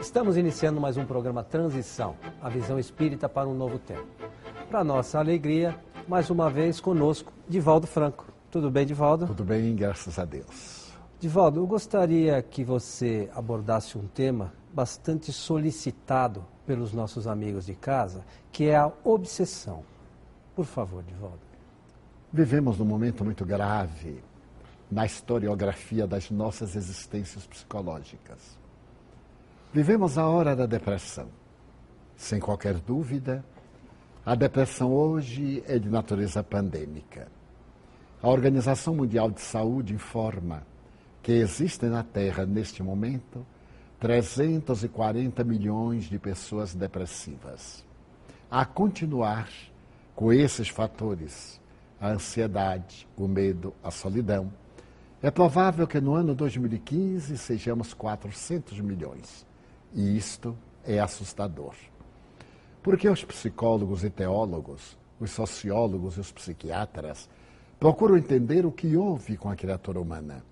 Estamos 0.00 0.36
iniciando 0.36 0.80
mais 0.80 0.96
um 0.96 1.04
programa 1.04 1.44
Transição, 1.44 2.16
a 2.42 2.48
visão 2.48 2.78
espírita 2.78 3.28
para 3.28 3.48
um 3.48 3.54
novo 3.54 3.78
tempo. 3.78 4.06
Para 4.68 4.82
nossa 4.82 5.18
alegria, 5.18 5.78
mais 6.08 6.30
uma 6.30 6.50
vez 6.50 6.80
conosco, 6.80 7.32
Divaldo 7.48 7.86
Franco. 7.86 8.26
Tudo 8.50 8.70
bem, 8.70 8.84
Divaldo? 8.84 9.26
Tudo 9.26 9.44
bem, 9.44 9.74
graças 9.76 10.18
a 10.18 10.24
Deus. 10.24 10.92
Divaldo, 11.20 11.60
eu 11.60 11.66
gostaria 11.66 12.42
que 12.42 12.64
você 12.64 13.30
abordasse 13.34 13.96
um 13.96 14.06
tema 14.08 14.52
bastante 14.72 15.32
solicitado 15.32 16.44
pelos 16.66 16.92
nossos 16.92 17.26
amigos 17.26 17.66
de 17.66 17.74
casa, 17.74 18.24
que 18.50 18.64
é 18.64 18.76
a 18.76 18.90
obsessão. 19.04 19.84
Por 20.56 20.64
favor, 20.64 21.02
Divaldo. 21.02 21.49
Vivemos 22.32 22.78
num 22.78 22.84
momento 22.84 23.24
muito 23.24 23.44
grave 23.44 24.22
na 24.88 25.04
historiografia 25.04 26.06
das 26.06 26.30
nossas 26.30 26.76
existências 26.76 27.44
psicológicas. 27.44 28.56
Vivemos 29.72 30.16
a 30.16 30.28
hora 30.28 30.54
da 30.54 30.64
depressão. 30.64 31.28
Sem 32.16 32.38
qualquer 32.38 32.74
dúvida, 32.74 33.44
a 34.24 34.36
depressão 34.36 34.92
hoje 34.92 35.64
é 35.66 35.76
de 35.76 35.88
natureza 35.88 36.40
pandêmica. 36.42 37.26
A 38.22 38.28
Organização 38.28 38.94
Mundial 38.94 39.30
de 39.30 39.40
Saúde 39.40 39.94
informa 39.94 40.62
que 41.22 41.32
existem 41.32 41.88
na 41.88 42.04
Terra, 42.04 42.46
neste 42.46 42.80
momento, 42.80 43.44
340 43.98 45.42
milhões 45.42 46.04
de 46.04 46.18
pessoas 46.18 46.74
depressivas. 46.74 47.84
A 48.48 48.64
continuar 48.64 49.48
com 50.14 50.32
esses 50.32 50.68
fatores, 50.68 51.60
a 52.00 52.08
ansiedade, 52.08 53.06
o 53.16 53.28
medo, 53.28 53.74
a 53.82 53.90
solidão, 53.90 54.50
é 55.22 55.30
provável 55.30 55.86
que 55.86 56.00
no 56.00 56.14
ano 56.14 56.34
2015 56.34 57.36
sejamos 57.36 57.92
400 57.92 58.80
milhões. 58.80 59.46
E 59.92 60.16
isto 60.16 60.56
é 60.84 60.98
assustador. 60.98 61.74
Porque 62.82 63.06
os 63.06 63.22
psicólogos 63.22 64.02
e 64.02 64.08
teólogos, 64.08 64.96
os 65.20 65.30
sociólogos 65.30 66.16
e 66.16 66.20
os 66.20 66.32
psiquiatras 66.32 67.28
procuram 67.78 68.16
entender 68.16 68.64
o 68.64 68.72
que 68.72 68.96
houve 68.96 69.36
com 69.36 69.50
a 69.50 69.56
criatura 69.56 70.00
humana. 70.00 70.42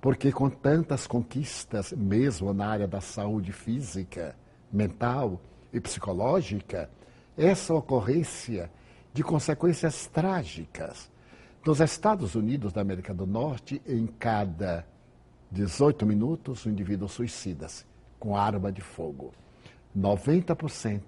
Porque 0.00 0.32
com 0.32 0.48
tantas 0.48 1.06
conquistas, 1.06 1.92
mesmo 1.92 2.54
na 2.54 2.66
área 2.66 2.88
da 2.88 3.02
saúde 3.02 3.52
física, 3.52 4.34
mental 4.72 5.38
e 5.70 5.80
psicológica, 5.80 6.88
essa 7.36 7.74
ocorrência 7.74 8.70
de 9.12 9.22
consequências 9.22 10.06
trágicas. 10.06 11.10
Nos 11.64 11.80
Estados 11.80 12.34
Unidos 12.34 12.72
da 12.72 12.80
América 12.80 13.12
do 13.12 13.26
Norte, 13.26 13.82
em 13.86 14.06
cada 14.06 14.86
18 15.50 16.06
minutos, 16.06 16.64
o 16.64 16.70
indivíduo 16.70 17.08
suicida-se 17.08 17.84
com 18.18 18.36
arma 18.36 18.70
de 18.70 18.80
fogo. 18.80 19.32
90% 19.96 21.02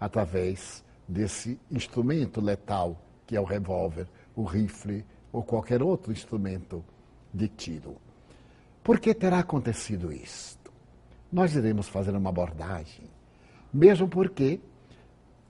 através 0.00 0.84
desse 1.06 1.58
instrumento 1.70 2.40
letal 2.40 3.00
que 3.26 3.36
é 3.36 3.40
o 3.40 3.44
revólver, 3.44 4.06
o 4.34 4.44
rifle 4.44 5.04
ou 5.32 5.42
qualquer 5.42 5.82
outro 5.82 6.12
instrumento 6.12 6.84
de 7.32 7.48
tiro. 7.48 7.96
Por 8.82 8.98
que 8.98 9.14
terá 9.14 9.38
acontecido 9.38 10.12
isto? 10.12 10.70
Nós 11.32 11.54
iremos 11.54 11.88
fazer 11.88 12.14
uma 12.14 12.28
abordagem, 12.28 13.08
mesmo 13.72 14.08
porque 14.08 14.60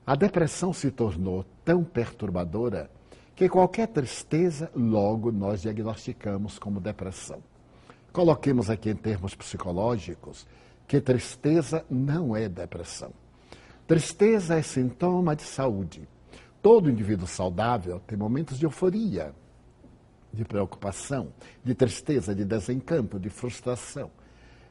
a 0.06 0.14
depressão 0.14 0.72
se 0.72 0.90
tornou 0.90 1.44
tão 1.64 1.84
perturbadora 1.84 2.90
que 3.34 3.48
qualquer 3.48 3.88
tristeza 3.88 4.70
logo 4.74 5.32
nós 5.32 5.62
diagnosticamos 5.62 6.58
como 6.58 6.80
depressão. 6.80 7.42
Coloquemos 8.12 8.68
aqui 8.68 8.90
em 8.90 8.96
termos 8.96 9.34
psicológicos 9.34 10.46
que 10.86 11.00
tristeza 11.00 11.84
não 11.90 12.36
é 12.36 12.48
depressão. 12.48 13.12
Tristeza 13.86 14.56
é 14.56 14.62
sintoma 14.62 15.34
de 15.34 15.42
saúde. 15.42 16.06
Todo 16.60 16.90
indivíduo 16.90 17.26
saudável 17.26 18.00
tem 18.06 18.16
momentos 18.16 18.58
de 18.58 18.66
euforia, 18.66 19.34
de 20.32 20.44
preocupação, 20.44 21.32
de 21.64 21.74
tristeza, 21.74 22.34
de 22.34 22.44
desencanto, 22.44 23.18
de 23.18 23.28
frustração. 23.28 24.10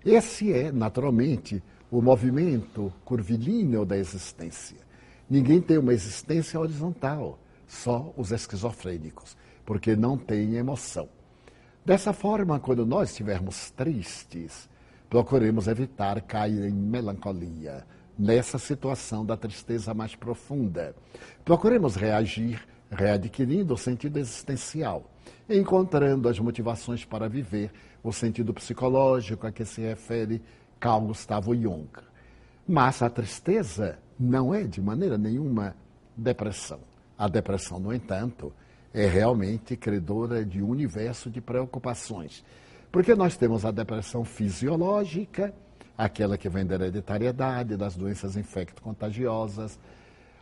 Esse 0.06 0.54
é, 0.54 0.72
naturalmente, 0.72 1.62
o 1.90 2.02
movimento 2.02 2.92
curvilíneo 3.04 3.86
da 3.86 3.98
existência. 3.98 4.78
Ninguém 5.32 5.62
tem 5.62 5.78
uma 5.78 5.94
existência 5.94 6.60
horizontal, 6.60 7.40
só 7.66 8.14
os 8.18 8.34
esquizofrênicos, 8.34 9.38
porque 9.66 9.96
não 9.96 10.18
têm 10.18 10.56
emoção. 10.56 11.08
Dessa 11.86 12.12
forma, 12.12 12.60
quando 12.60 12.86
nós 12.86 13.12
estivermos 13.12 13.72
tristes, 13.72 14.70
procuremos 15.10 15.70
evitar 15.70 16.20
cair 16.24 16.66
em 16.66 16.74
melancolia, 16.74 17.88
nessa 18.20 18.60
situação 18.60 19.26
da 19.26 19.38
tristeza 19.38 19.94
mais 19.94 20.18
profunda. 20.18 20.94
Procuremos 21.46 21.96
reagir 21.96 22.68
readquirindo 22.92 23.74
o 23.74 23.78
sentido 23.78 24.20
existencial, 24.20 25.10
encontrando 25.50 26.28
as 26.28 26.38
motivações 26.40 27.06
para 27.06 27.30
viver, 27.30 27.72
o 28.04 28.12
sentido 28.12 28.54
psicológico 28.54 29.48
a 29.48 29.52
que 29.54 29.64
se 29.64 29.80
refere 29.80 30.42
Carl 30.78 31.00
Gustavo 31.04 31.56
Jung. 31.56 31.88
Mas 32.68 33.02
a 33.02 33.10
tristeza 33.10 33.98
não 34.22 34.54
é 34.54 34.64
de 34.64 34.82
maneira 34.82 35.18
nenhuma 35.18 35.76
depressão. 36.16 36.80
A 37.18 37.28
depressão, 37.28 37.80
no 37.80 37.94
entanto, 37.94 38.54
é 38.94 39.06
realmente 39.08 39.76
credora 39.76 40.46
de 40.46 40.62
um 40.62 40.70
universo 40.70 41.30
de 41.30 41.42
preocupações 41.42 42.44
porque 42.92 43.16
nós 43.16 43.38
temos 43.38 43.64
a 43.64 43.72
depressão 43.72 44.26
fisiológica, 44.26 45.54
aquela 45.98 46.38
que 46.38 46.50
vem 46.50 46.66
da 46.66 46.76
hereditariedade, 46.76 47.78
das 47.78 47.96
doenças 47.96 48.36
infecto-contagiosas, 48.36 49.80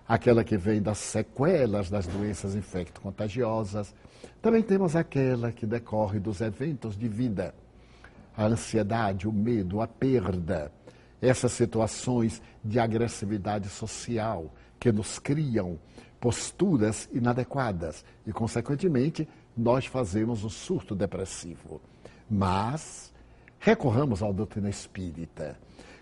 aquela 0.07 0.43
que 0.43 0.57
vem 0.57 0.81
das 0.81 0.97
sequelas 0.97 1.89
das 1.89 2.07
doenças 2.07 2.55
infecto-contagiosas. 2.55 3.93
Também 4.41 4.63
temos 4.63 4.95
aquela 4.95 5.51
que 5.51 5.67
decorre 5.67 6.19
dos 6.19 6.41
eventos 6.41 6.97
de 6.97 7.07
vida, 7.07 7.53
a 8.35 8.45
ansiedade, 8.45 9.27
o 9.27 9.31
medo, 9.31 9.79
a 9.79 9.87
perda, 9.87 10.71
essas 11.21 11.51
situações 11.51 12.41
de 12.63 12.79
agressividade 12.79 13.69
social 13.69 14.53
que 14.79 14.91
nos 14.91 15.19
criam 15.19 15.79
posturas 16.19 17.09
inadequadas 17.11 18.03
e, 18.25 18.31
consequentemente, 18.31 19.27
nós 19.55 19.85
fazemos 19.85 20.43
o 20.43 20.49
surto 20.49 20.95
depressivo. 20.95 21.81
Mas 22.29 23.13
recorramos 23.59 24.21
à 24.23 24.31
doutrina 24.31 24.69
espírita. 24.69 25.57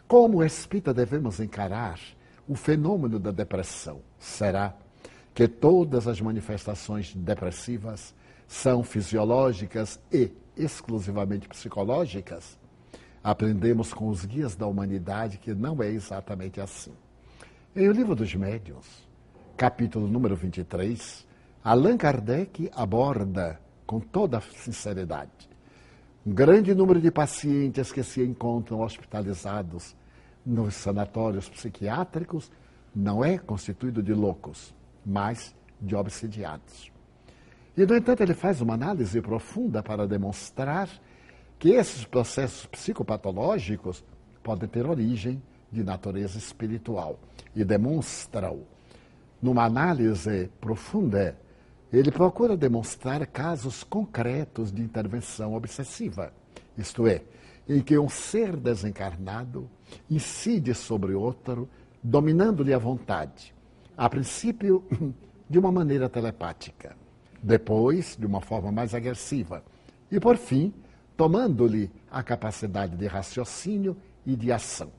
Como 0.08 0.44
espírita 0.44 0.94
devemos 0.94 1.40
encarar 1.40 2.00
o 2.48 2.56
fenômeno 2.56 3.20
da 3.20 3.32
depressão? 3.32 4.02
Será 4.20 4.76
que 5.34 5.48
todas 5.48 6.08
as 6.08 6.22
manifestações 6.22 7.14
depressivas 7.14 8.14
são 8.48 8.84
fisiológicas 8.84 10.00
e 10.12 10.32
exclusivamente 10.56 11.48
psicológicas? 11.48 12.58
Aprendemos 13.24 13.94
com 13.94 14.08
os 14.08 14.26
guias 14.26 14.56
da 14.56 14.68
humanidade 14.68 15.38
que 15.38 15.54
não 15.54 15.82
é 15.82 15.90
exatamente 15.90 16.62
assim. 16.62 16.94
Em 17.76 17.88
O 17.88 17.92
Livro 17.92 18.16
dos 18.16 18.34
Médiuns, 18.34 19.08
capítulo 19.56 20.08
número 20.08 20.36
23, 20.36 21.26
Allan 21.64 21.98
Kardec 21.98 22.70
aborda 22.74 23.60
com 23.86 24.00
toda 24.00 24.42
sinceridade 24.42 25.48
um 26.28 26.34
grande 26.34 26.76
número 26.76 27.00
de 27.00 27.10
pacientes 27.10 27.90
que 27.90 28.04
se 28.04 28.22
encontram 28.22 28.82
hospitalizados 28.82 29.96
nos 30.46 30.76
sanatórios 30.76 31.48
psiquiátricos 31.48 32.52
não 32.94 33.24
é 33.24 33.38
constituído 33.38 34.04
de 34.04 34.14
loucos, 34.14 34.76
mas 35.06 35.56
de 35.80 35.96
obsidiados. 35.96 36.92
E, 37.78 37.86
no 37.86 37.96
entanto, 37.96 38.24
ele 38.24 38.34
faz 38.34 38.60
uma 38.60 38.74
análise 38.74 39.22
profunda 39.22 39.82
para 39.82 40.06
demonstrar 40.06 40.90
que 41.60 41.70
esses 41.70 42.06
processos 42.06 42.66
psicopatológicos 42.68 44.04
podem 44.44 44.70
ter 44.70 44.86
origem 44.86 45.42
de 45.72 45.84
natureza 45.84 46.38
espiritual. 46.38 47.20
E 47.56 47.64
demonstra-o 47.64 48.66
numa 49.42 49.66
análise 49.66 50.50
profunda 50.62 51.38
ele 51.92 52.12
procura 52.12 52.58
demonstrar 52.58 53.26
casos 53.28 53.84
concretos 53.84 54.72
de 54.72 54.82
intervenção 54.82 55.54
obsessiva, 55.54 56.34
isto 56.78 57.08
é, 57.08 57.24
em 57.68 57.82
que 57.82 57.98
um 57.98 58.10
ser 58.10 58.58
desencarnado 58.58 59.70
incide 60.10 60.74
sobre 60.74 61.14
outro, 61.14 61.70
dominando-lhe 62.04 62.74
a 62.74 62.78
vontade, 62.78 63.54
a 63.96 64.10
princípio 64.10 64.84
de 65.50 65.58
uma 65.58 65.72
maneira 65.72 66.10
telepática, 66.10 66.96
depois 67.42 68.18
de 68.20 68.26
uma 68.26 68.42
forma 68.42 68.72
mais 68.72 68.94
agressiva, 68.94 69.64
e 70.12 70.20
por 70.20 70.36
fim, 70.36 70.74
tomando-lhe 71.18 71.92
a 72.10 72.24
capacidade 72.24 72.96
de 72.96 73.08
raciocínio 73.08 73.98
e 74.26 74.36
de 74.36 74.52
ação. 74.52 74.92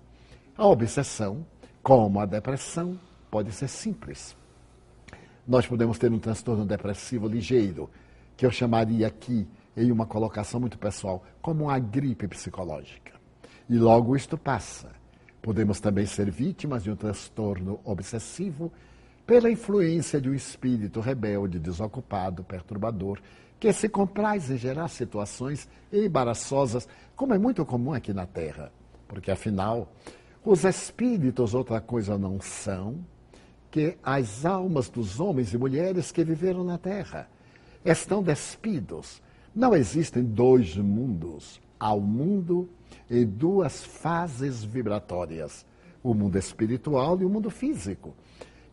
A 0.57 0.67
obsessão, 0.67 1.47
como 1.83 2.21
a 2.21 2.27
depressão, 2.27 2.99
pode 3.31 3.53
ser 3.53 3.69
simples 3.69 4.37
nós 5.49 5.67
podemos 5.67 5.99
ter 5.99 6.13
um 6.13 6.19
transtorno 6.19 6.67
depressivo 6.67 7.27
ligeiro, 7.27 7.89
que 8.37 8.45
eu 8.45 8.51
chamaria 8.51 9.07
aqui, 9.07 9.49
em 9.75 9.91
uma 9.91 10.05
colocação 10.05 10.61
muito 10.61 10.79
pessoal, 10.79 11.25
como 11.41 11.65
uma 11.65 11.79
gripe 11.79 12.29
psicológica. 12.29 13.13
E 13.67 13.79
logo 13.79 14.15
isto 14.15 14.37
passa. 14.37 14.91
Podemos 15.41 15.81
também 15.81 16.05
ser 16.05 16.31
vítimas 16.31 16.83
de 16.83 16.91
um 16.91 16.97
transtorno 16.97 17.81
obsessivo 17.83 18.71
pela 19.27 19.51
influência 19.51 20.21
de 20.21 20.29
um 20.29 20.35
espírito 20.35 21.01
rebelde, 21.01 21.59
desocupado, 21.59 22.45
perturbador, 22.45 23.19
que 23.59 23.73
se 23.73 23.89
compraz 23.89 24.51
em 24.51 24.57
gerar 24.57 24.89
situações 24.89 25.69
embaraçosas, 25.93 26.89
como 27.17 27.35
é 27.35 27.39
muito 27.39 27.65
comum 27.65 27.93
aqui 27.93 28.13
na 28.13 28.27
Terra. 28.27 28.73
Porque, 29.07 29.31
afinal, 29.31 29.93
os 30.45 30.65
espíritos 30.65 31.55
outra 31.55 31.81
coisa 31.81 32.17
não 32.17 32.41
são 32.41 33.05
que 33.71 33.97
as 34.03 34.47
almas 34.47 34.89
dos 34.89 35.21
homens 35.21 35.53
e 35.53 35.59
mulheres 35.59 36.13
que 36.13 36.25
viveram 36.25 36.65
na 36.65 36.79
Terra. 36.79 37.29
Estão 37.85 38.23
despidos. 38.23 39.21
Não 39.55 39.75
existem 39.75 40.25
dois 40.25 40.77
mundos. 40.77 41.61
Há 41.79 41.93
o 41.93 41.99
um 41.99 42.03
mundo 42.03 42.69
em 43.11 43.27
duas 43.27 43.85
fases 43.85 44.63
vibratórias: 44.65 45.67
o 46.03 46.15
mundo 46.15 46.39
espiritual 46.39 47.21
e 47.21 47.25
o 47.25 47.29
mundo 47.29 47.51
físico. 47.51 48.15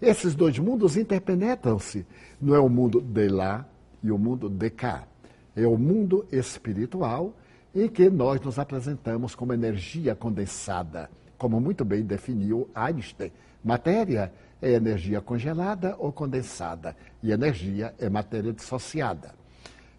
Esses 0.01 0.35
dois 0.35 0.59
mundos 0.59 0.97
interpenetram-se. 0.97 2.05
Não 2.41 2.53
é 2.53 2.59
o 2.59 2.69
mundo 2.69 3.01
de 3.01 3.27
lá 3.27 3.65
e 4.05 4.11
o 4.11 4.17
mundo 4.17 4.47
de 4.47 4.69
cá. 4.69 5.07
É 5.55 5.65
o 5.65 5.77
mundo 5.77 6.25
espiritual 6.31 7.33
em 7.73 7.89
que 7.89 8.09
nós 8.09 8.39
nos 8.41 8.59
apresentamos 8.59 9.33
como 9.33 9.53
energia 9.53 10.15
condensada, 10.15 11.09
como 11.37 11.59
muito 11.59 11.83
bem 11.83 12.03
definiu 12.03 12.69
Einstein. 12.75 13.31
Matéria 13.63 14.31
é 14.61 14.73
energia 14.73 15.19
congelada 15.19 15.95
ou 15.97 16.11
condensada, 16.11 16.95
e 17.21 17.31
energia 17.31 17.93
é 17.99 18.09
matéria 18.09 18.53
dissociada. 18.53 19.33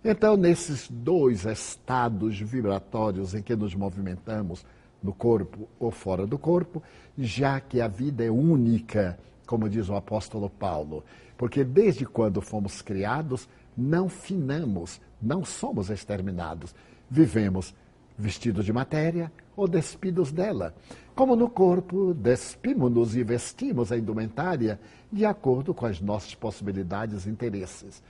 Então, 0.05 0.37
nesses 0.37 0.89
dois 0.89 1.45
estados 1.45 2.39
vibratórios 2.39 3.35
em 3.35 3.43
que 3.43 3.57
nos 3.57 3.75
movimentamos, 3.75 4.65
no 5.03 5.13
corpo 5.13 5.69
ou 5.79 5.91
fora 5.91 6.27
do 6.27 6.39
corpo, 6.39 6.83
já 7.19 7.61
que 7.61 7.81
a 7.81 7.89
vida 7.89 8.25
é 8.25 8.31
única 8.31 9.19
como 9.47 9.69
diz 9.69 9.89
o 9.89 9.95
apóstolo 9.95 10.51
Paulo, 10.51 11.05
porque 11.39 11.65
desde 11.65 12.05
quando 12.05 12.43
fomos 12.43 12.83
criados, 12.83 13.49
não 13.77 14.09
finamos, 14.09 15.01
não 15.21 15.45
somos 15.45 15.91
exterminados. 15.91 16.75
Vivemos 17.11 17.75
vestidos 18.19 18.65
de 18.65 18.73
matéria 18.73 19.31
ou 19.57 19.69
despidos 19.69 20.33
dela. 20.33 20.75
Como 21.15 21.37
no 21.37 21.49
corpo, 21.49 22.15
despimos-nos 22.15 23.17
e 23.17 23.23
vestimos 23.23 23.93
a 23.93 23.97
indumentária 23.97 24.81
de 25.11 25.25
acordo 25.25 25.73
com 25.75 25.87
as 25.87 26.01
nossas 26.01 26.35
possibilidades 26.35 27.27
e 27.27 27.31
interesses. 27.31 28.03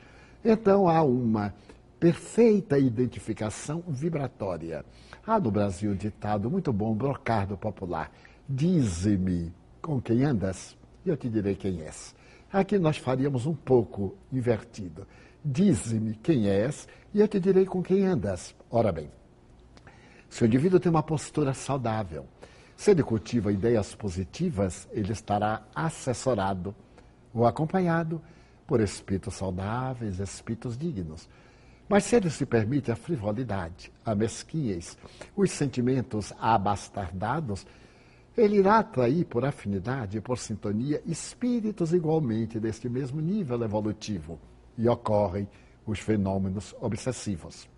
Então 0.44 0.88
há 0.88 1.02
uma 1.02 1.54
perfeita 1.98 2.78
identificação 2.78 3.82
vibratória. 3.86 4.84
Há 5.26 5.40
no 5.40 5.50
Brasil 5.50 5.92
um 5.92 5.96
ditado 5.96 6.50
muito 6.50 6.72
bom, 6.72 6.94
brocardo 6.94 7.56
popular. 7.56 8.10
Dize-me 8.48 9.52
com 9.82 10.00
quem 10.00 10.24
andas 10.24 10.76
e 11.04 11.08
eu 11.08 11.16
te 11.16 11.28
direi 11.28 11.54
quem 11.54 11.82
és. 11.82 12.14
Aqui 12.52 12.78
nós 12.78 12.96
faríamos 12.96 13.46
um 13.46 13.54
pouco 13.54 14.16
invertido. 14.32 15.06
Dize-me 15.48 16.16
quem 16.16 16.48
és 16.48 16.88
e 17.14 17.20
eu 17.20 17.28
te 17.28 17.38
direi 17.38 17.64
com 17.64 17.80
quem 17.80 18.04
andas. 18.04 18.52
Ora 18.68 18.90
bem, 18.90 19.08
se 20.28 20.42
o 20.42 20.46
indivíduo 20.46 20.80
tem 20.80 20.90
uma 20.90 21.04
postura 21.04 21.54
saudável, 21.54 22.26
se 22.74 22.90
ele 22.90 23.04
cultiva 23.04 23.52
ideias 23.52 23.94
positivas, 23.94 24.88
ele 24.90 25.12
estará 25.12 25.62
assessorado 25.72 26.74
ou 27.32 27.46
acompanhado 27.46 28.20
por 28.66 28.80
espíritos 28.80 29.34
saudáveis, 29.34 30.18
espíritos 30.18 30.76
dignos. 30.76 31.28
Mas 31.88 32.02
se 32.02 32.16
ele 32.16 32.28
se 32.28 32.44
permite 32.44 32.90
a 32.90 32.96
frivolidade, 32.96 33.92
a 34.04 34.16
mesquinhez, 34.16 34.98
os 35.36 35.52
sentimentos 35.52 36.32
abastardados, 36.40 37.64
ele 38.36 38.56
irá 38.56 38.78
atrair 38.78 39.24
por 39.24 39.44
afinidade 39.44 40.18
e 40.18 40.20
por 40.20 40.38
sintonia 40.38 41.00
espíritos 41.06 41.92
igualmente 41.92 42.58
deste 42.58 42.88
mesmo 42.88 43.20
nível 43.20 43.62
evolutivo 43.62 44.40
e 44.76 44.88
ocorrem 44.88 45.48
os 45.86 45.98
fenômenos 45.98 46.74
obsessivos. 46.80 47.68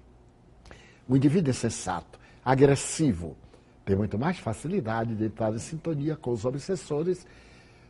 O 1.08 1.16
indivíduo 1.16 1.50
insensato, 1.50 2.18
agressivo, 2.44 3.36
tem 3.84 3.96
muito 3.96 4.18
mais 4.18 4.38
facilidade 4.38 5.14
de 5.14 5.24
entrar 5.24 5.54
em 5.54 5.58
sintonia 5.58 6.16
com 6.16 6.30
os 6.30 6.44
obsessores 6.44 7.26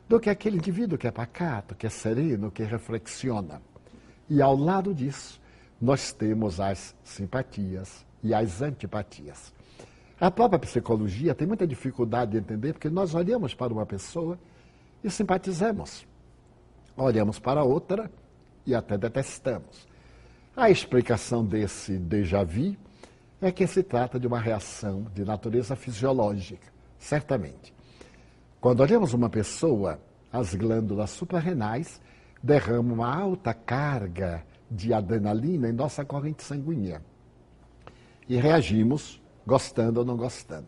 do 0.09 0.21
que 0.21 0.31
aquele 0.31 0.57
indivíduo 0.57 0.97
que 0.97 1.07
é 1.07 1.11
pacato, 1.11 1.75
que 1.75 1.87
é 1.87 1.91
sereno, 1.91 2.51
que 2.51 2.63
reflexiona. 2.63 3.61
E 4.29 4.41
ao 4.41 4.57
lado 4.57 4.95
disso, 4.95 5.41
nós 5.81 6.13
temos 6.13 6.61
as 6.61 6.95
simpatias 7.03 8.07
e 8.23 8.33
as 8.33 8.63
antipatias. 8.63 9.53
A 10.21 10.31
própria 10.31 10.59
psicologia 10.59 11.35
tem 11.35 11.47
muita 11.47 11.67
dificuldade 11.67 12.33
de 12.33 12.39
entender, 12.39 12.73
porque 12.73 12.91
nós 12.91 13.15
olhamos 13.15 13.55
para 13.55 13.73
uma 13.73 13.87
pessoa 13.87 14.39
e 15.03 15.11
simpatizamos. 15.11 16.07
Olhamos 16.97 17.39
para 17.39 17.63
outra 17.63 18.11
e 18.69 18.75
até 18.75 18.99
detestamos. 18.99 19.89
A 20.55 20.71
explicação 20.71 21.45
desse 21.45 21.97
déjà 21.97 22.45
vu 22.45 22.77
é 23.41 23.51
que 23.51 23.67
se 23.67 23.83
trata 23.83 24.21
de 24.21 24.27
uma 24.27 24.39
reação 24.39 25.07
de 25.15 25.25
natureza 25.25 25.75
fisiológica, 25.75 26.67
certamente. 26.99 27.73
Quando 28.61 28.81
olhamos 28.81 29.15
uma 29.15 29.31
pessoa, 29.31 29.99
as 30.31 30.55
glândulas 30.55 31.11
suprarrenais 31.11 32.01
derramam 32.43 32.95
uma 32.95 33.15
alta 33.15 33.55
carga 33.55 34.45
de 34.71 34.93
adrenalina 34.93 35.69
em 35.69 35.73
nossa 35.73 36.05
corrente 36.05 36.43
sanguínea. 36.43 37.01
E 38.29 38.37
reagimos 38.37 39.21
gostando 39.47 40.01
ou 40.01 40.07
não 40.07 40.17
gostando. 40.17 40.67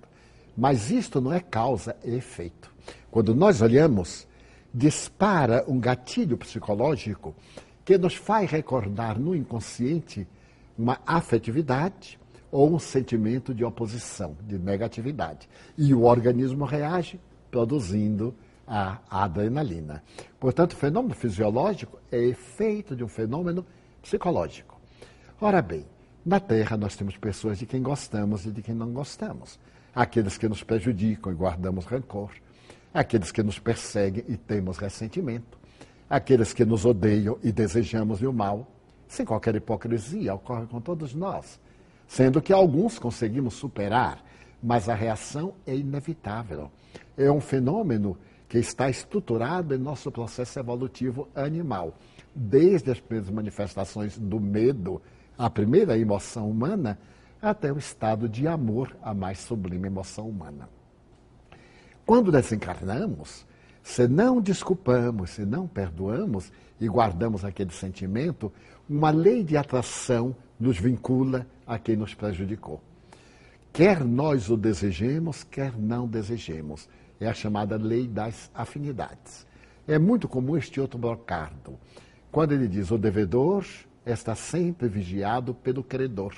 Mas 0.57 0.91
isto 0.91 1.21
não 1.21 1.33
é 1.33 1.41
causa 1.41 1.95
e 2.03 2.15
efeito. 2.15 2.73
Quando 3.11 3.35
nós 3.35 3.61
olhamos, 3.61 4.27
dispara 4.73 5.65
um 5.69 5.79
gatilho 5.79 6.39
psicológico 6.39 7.35
que 7.91 7.99
nos 7.99 8.15
faz 8.15 8.49
recordar 8.49 9.19
no 9.19 9.35
inconsciente 9.35 10.25
uma 10.79 11.01
afetividade 11.05 12.21
ou 12.49 12.73
um 12.73 12.79
sentimento 12.79 13.53
de 13.53 13.65
oposição, 13.65 14.37
de 14.47 14.57
negatividade. 14.61 15.49
E 15.77 15.93
o 15.93 16.05
organismo 16.05 16.65
reage 16.65 17.21
produzindo 17.51 18.33
a 18.65 18.99
adrenalina. 19.11 20.05
Portanto, 20.39 20.75
o 20.75 20.77
fenômeno 20.77 21.17
fisiológico 21.17 21.99
é 22.13 22.19
efeito 22.27 22.95
de 22.95 23.03
um 23.03 23.09
fenômeno 23.09 23.67
psicológico. 24.01 24.81
Ora 25.41 25.61
bem, 25.61 25.85
na 26.25 26.39
Terra, 26.39 26.77
nós 26.77 26.95
temos 26.95 27.17
pessoas 27.17 27.59
de 27.59 27.67
quem 27.67 27.83
gostamos 27.83 28.47
e 28.47 28.53
de 28.53 28.63
quem 28.63 28.73
não 28.73 28.93
gostamos. 28.93 29.59
Aqueles 29.93 30.39
que 30.39 30.49
nos 30.49 30.63
prejudicam 30.63 31.33
e 31.33 31.35
guardamos 31.35 31.87
rancor. 31.87 32.31
Aqueles 32.95 33.33
que 33.33 33.43
nos 33.43 33.59
perseguem 33.59 34.23
e 34.29 34.37
temos 34.37 34.79
ressentimento. 34.79 35.60
Aqueles 36.11 36.53
que 36.53 36.65
nos 36.65 36.85
odeiam 36.85 37.39
e 37.41 37.53
desejamos 37.53 38.21
o 38.21 38.33
mal. 38.33 38.67
Sem 39.07 39.25
qualquer 39.25 39.55
hipocrisia, 39.55 40.35
ocorre 40.35 40.67
com 40.67 40.81
todos 40.81 41.15
nós. 41.15 41.61
Sendo 42.09 42.43
que 42.43 42.53
alguns 42.53 42.99
conseguimos 42.99 43.55
superar, 43.55 44.21
mas 44.61 44.89
a 44.89 44.95
reação 44.95 45.55
é 45.65 45.77
inevitável. 45.77 46.69
É 47.17 47.31
um 47.31 47.41
fenômeno 47.41 48.19
que 48.49 48.59
está 48.59 48.91
estruturado 48.91 49.73
em 49.73 49.79
nosso 49.79 50.11
processo 50.11 50.59
evolutivo 50.59 51.29
animal. 51.33 51.95
Desde 52.35 52.91
as 52.91 52.99
primeiras 52.99 53.31
manifestações 53.31 54.19
do 54.19 54.41
medo, 54.41 55.01
a 55.39 55.49
primeira 55.49 55.97
emoção 55.97 56.51
humana, 56.51 56.99
até 57.41 57.73
o 57.73 57.79
estado 57.79 58.29
de 58.29 58.49
amor, 58.49 58.97
a 59.01 59.15
mais 59.15 59.39
sublime 59.39 59.87
emoção 59.87 60.29
humana. 60.29 60.69
Quando 62.05 62.33
desencarnamos, 62.33 63.47
se 63.83 64.07
não 64.07 64.41
desculpamos, 64.41 65.31
se 65.31 65.45
não 65.45 65.67
perdoamos 65.67 66.53
e 66.81 66.89
guardamos 66.89 67.45
aquele 67.45 67.73
sentimento, 67.73 68.53
uma 68.89 69.11
lei 69.11 69.43
de 69.43 69.57
atração 69.57 70.35
nos 70.59 70.79
vincula 70.79 71.47
a 71.67 71.79
quem 71.79 71.97
nos 71.97 72.15
prejudicou. 72.15 72.83
Quer 73.73 74.05
nós 74.05 74.51
o 74.51 74.57
desejemos, 74.57 75.45
quer 75.45 75.77
não 75.79 76.07
desejemos. 76.07 76.89
É 77.21 77.29
a 77.29 77.35
chamada 77.35 77.77
lei 77.77 78.09
das 78.09 78.51
afinidades. 78.55 79.47
É 79.87 79.99
muito 79.99 80.29
comum 80.29 80.57
este 80.57 80.81
outro 80.81 80.99
brocardo. 80.99 81.79
Quando 82.33 82.53
ele 82.53 82.69
diz 82.69 82.91
o 82.91 82.99
devedor 82.99 83.65
está 84.05 84.35
sempre 84.35 84.89
vigiado 84.89 85.55
pelo 85.55 85.83
credor. 85.85 86.35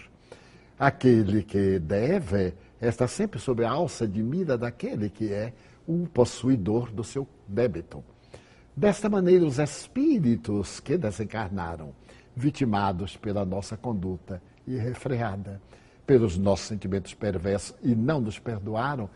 Aquele 0.78 1.42
que 1.42 1.78
deve 1.78 2.54
está 2.80 3.06
sempre 3.06 3.38
sob 3.38 3.64
a 3.64 3.70
alça 3.70 4.06
de 4.06 4.22
mira 4.22 4.58
daquele 4.58 5.08
que 5.08 5.32
é 5.32 5.52
o 5.86 6.06
possuidor 6.06 6.90
do 6.90 7.02
seu 7.02 7.26
débito. 7.46 8.02
Desta 8.74 9.08
maneira, 9.08 9.44
os 9.44 9.58
espíritos 9.58 10.80
que 10.80 10.96
desencarnaram, 10.96 11.92
vitimados 12.34 13.16
pela 13.16 13.44
nossa 13.44 13.76
conduta 13.76 14.42
irrefreada, 14.66 15.60
pelos 16.06 16.38
nossos 16.38 16.66
sentimentos 16.66 17.14
perversos 17.14 17.74
e 17.82 17.94
não 17.94 18.20
nos 18.20 18.38
perdoaram, 18.38 19.08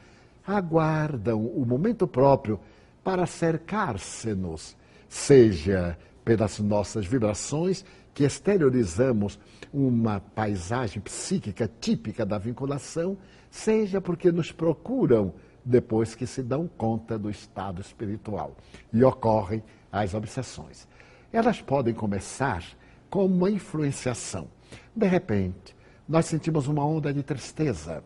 aguardam 0.46 1.44
o 1.44 1.64
momento 1.64 2.06
próprio 2.06 2.60
para 3.02 3.26
cercar-se-nos, 3.26 4.76
seja 5.08 5.96
pelas 6.24 6.58
nossas 6.58 7.06
vibrações, 7.06 7.84
que 8.12 8.24
exteriorizamos 8.24 9.38
uma 9.72 10.20
paisagem 10.20 11.02
psíquica 11.02 11.70
típica 11.80 12.24
da 12.24 12.38
vinculação, 12.38 13.16
seja 13.50 14.00
porque 14.00 14.32
nos 14.32 14.50
procuram 14.50 15.34
depois 15.66 16.14
que 16.14 16.28
se 16.28 16.44
dão 16.44 16.68
conta 16.68 17.18
do 17.18 17.28
estado 17.28 17.80
espiritual 17.80 18.56
e 18.92 19.02
ocorrem 19.02 19.64
as 19.90 20.14
obsessões. 20.14 20.86
Elas 21.32 21.60
podem 21.60 21.92
começar 21.92 22.64
com 23.10 23.26
uma 23.26 23.50
influenciação. 23.50 24.46
De 24.94 25.06
repente, 25.08 25.74
nós 26.08 26.26
sentimos 26.26 26.68
uma 26.68 26.86
onda 26.86 27.12
de 27.12 27.20
tristeza. 27.22 28.04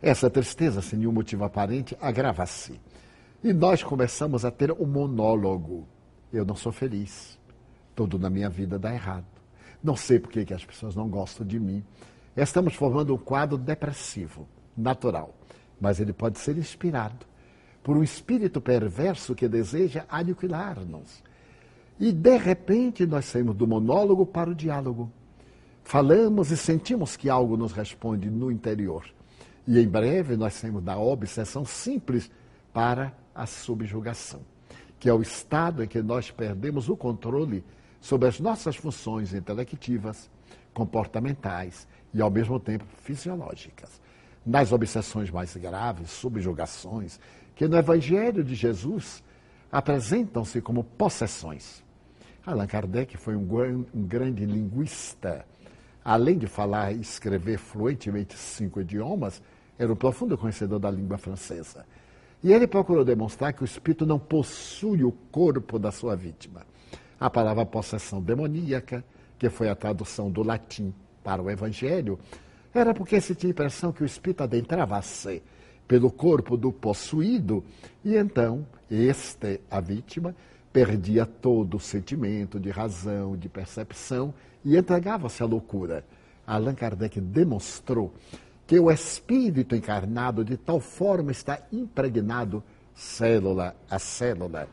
Essa 0.00 0.30
tristeza, 0.30 0.80
sem 0.80 1.00
nenhum 1.00 1.12
motivo 1.12 1.42
aparente, 1.44 1.96
agrava-se. 2.00 2.80
E 3.42 3.52
nós 3.52 3.82
começamos 3.82 4.44
a 4.44 4.50
ter 4.50 4.70
um 4.70 4.86
monólogo. 4.86 5.88
Eu 6.32 6.44
não 6.44 6.54
sou 6.54 6.70
feliz. 6.70 7.36
Tudo 7.96 8.16
na 8.16 8.30
minha 8.30 8.48
vida 8.48 8.78
dá 8.78 8.94
errado. 8.94 9.26
Não 9.82 9.96
sei 9.96 10.20
por 10.20 10.30
que 10.30 10.54
as 10.54 10.64
pessoas 10.64 10.94
não 10.94 11.08
gostam 11.08 11.44
de 11.44 11.58
mim. 11.58 11.84
Estamos 12.36 12.74
formando 12.74 13.12
um 13.12 13.18
quadro 13.18 13.58
depressivo, 13.58 14.48
natural, 14.76 15.34
mas 15.82 15.98
ele 15.98 16.12
pode 16.12 16.38
ser 16.38 16.56
inspirado 16.56 17.26
por 17.82 17.96
um 17.96 18.04
espírito 18.04 18.60
perverso 18.60 19.34
que 19.34 19.48
deseja 19.48 20.04
aniquilar-nos. 20.08 21.24
E 21.98 22.12
de 22.12 22.36
repente 22.36 23.04
nós 23.04 23.24
saímos 23.24 23.56
do 23.56 23.66
monólogo 23.66 24.24
para 24.24 24.48
o 24.48 24.54
diálogo. 24.54 25.10
Falamos 25.82 26.52
e 26.52 26.56
sentimos 26.56 27.16
que 27.16 27.28
algo 27.28 27.56
nos 27.56 27.72
responde 27.72 28.30
no 28.30 28.48
interior. 28.48 29.04
E 29.66 29.76
em 29.80 29.88
breve 29.88 30.36
nós 30.36 30.54
saímos 30.54 30.84
da 30.84 30.96
obsessão 30.96 31.64
simples 31.64 32.30
para 32.72 33.12
a 33.34 33.44
subjugação, 33.44 34.40
que 35.00 35.08
é 35.08 35.12
o 35.12 35.20
estado 35.20 35.82
em 35.82 35.88
que 35.88 36.00
nós 36.00 36.30
perdemos 36.30 36.88
o 36.88 36.96
controle 36.96 37.64
sobre 38.00 38.28
as 38.28 38.38
nossas 38.38 38.76
funções 38.76 39.34
intelectivas, 39.34 40.30
comportamentais 40.72 41.88
e, 42.14 42.22
ao 42.22 42.30
mesmo 42.30 42.60
tempo, 42.60 42.84
fisiológicas. 43.02 44.00
Nas 44.44 44.72
obsessões 44.72 45.30
mais 45.30 45.56
graves, 45.56 46.10
subjugações, 46.10 47.20
que 47.54 47.68
no 47.68 47.76
Evangelho 47.76 48.42
de 48.42 48.54
Jesus 48.54 49.22
apresentam-se 49.70 50.60
como 50.60 50.82
possessões. 50.82 51.82
Allan 52.44 52.66
Kardec 52.66 53.16
foi 53.16 53.36
um, 53.36 53.86
um 53.94 54.02
grande 54.02 54.44
linguista. 54.44 55.46
Além 56.04 56.36
de 56.36 56.48
falar 56.48 56.92
e 56.92 57.00
escrever 57.00 57.58
fluentemente 57.58 58.36
cinco 58.36 58.80
idiomas, 58.80 59.40
era 59.78 59.92
um 59.92 59.96
profundo 59.96 60.36
conhecedor 60.36 60.80
da 60.80 60.90
língua 60.90 61.18
francesa. 61.18 61.86
E 62.42 62.52
ele 62.52 62.66
procurou 62.66 63.04
demonstrar 63.04 63.52
que 63.52 63.62
o 63.62 63.64
espírito 63.64 64.04
não 64.04 64.18
possui 64.18 65.04
o 65.04 65.12
corpo 65.12 65.78
da 65.78 65.92
sua 65.92 66.16
vítima. 66.16 66.66
A 67.20 67.30
palavra 67.30 67.64
possessão 67.64 68.20
demoníaca, 68.20 69.04
que 69.38 69.48
foi 69.48 69.68
a 69.68 69.76
tradução 69.76 70.28
do 70.28 70.42
latim 70.42 70.92
para 71.22 71.40
o 71.40 71.48
evangelho, 71.48 72.18
era 72.74 72.94
porque 72.94 73.20
se 73.20 73.34
tinha 73.34 73.50
a 73.50 73.52
impressão 73.52 73.92
que 73.92 74.02
o 74.02 74.06
espírito 74.06 74.42
adentrava-se 74.42 75.42
pelo 75.86 76.10
corpo 76.10 76.56
do 76.56 76.72
possuído 76.72 77.64
e 78.04 78.16
então 78.16 78.66
este, 78.90 79.60
a 79.70 79.80
vítima, 79.80 80.34
perdia 80.72 81.24
todo 81.24 81.76
o 81.76 81.80
sentimento 81.80 82.60
de 82.60 82.70
razão, 82.70 83.36
de 83.36 83.48
percepção 83.48 84.34
e 84.64 84.76
entregava-se 84.76 85.42
à 85.42 85.46
loucura. 85.46 86.04
Allan 86.46 86.74
Kardec 86.74 87.20
demonstrou 87.20 88.12
que 88.66 88.78
o 88.78 88.90
espírito 88.90 89.74
encarnado 89.74 90.44
de 90.44 90.56
tal 90.56 90.80
forma 90.80 91.30
está 91.30 91.58
impregnado 91.72 92.62
célula 92.94 93.74
a 93.90 93.98
célula, 93.98 94.68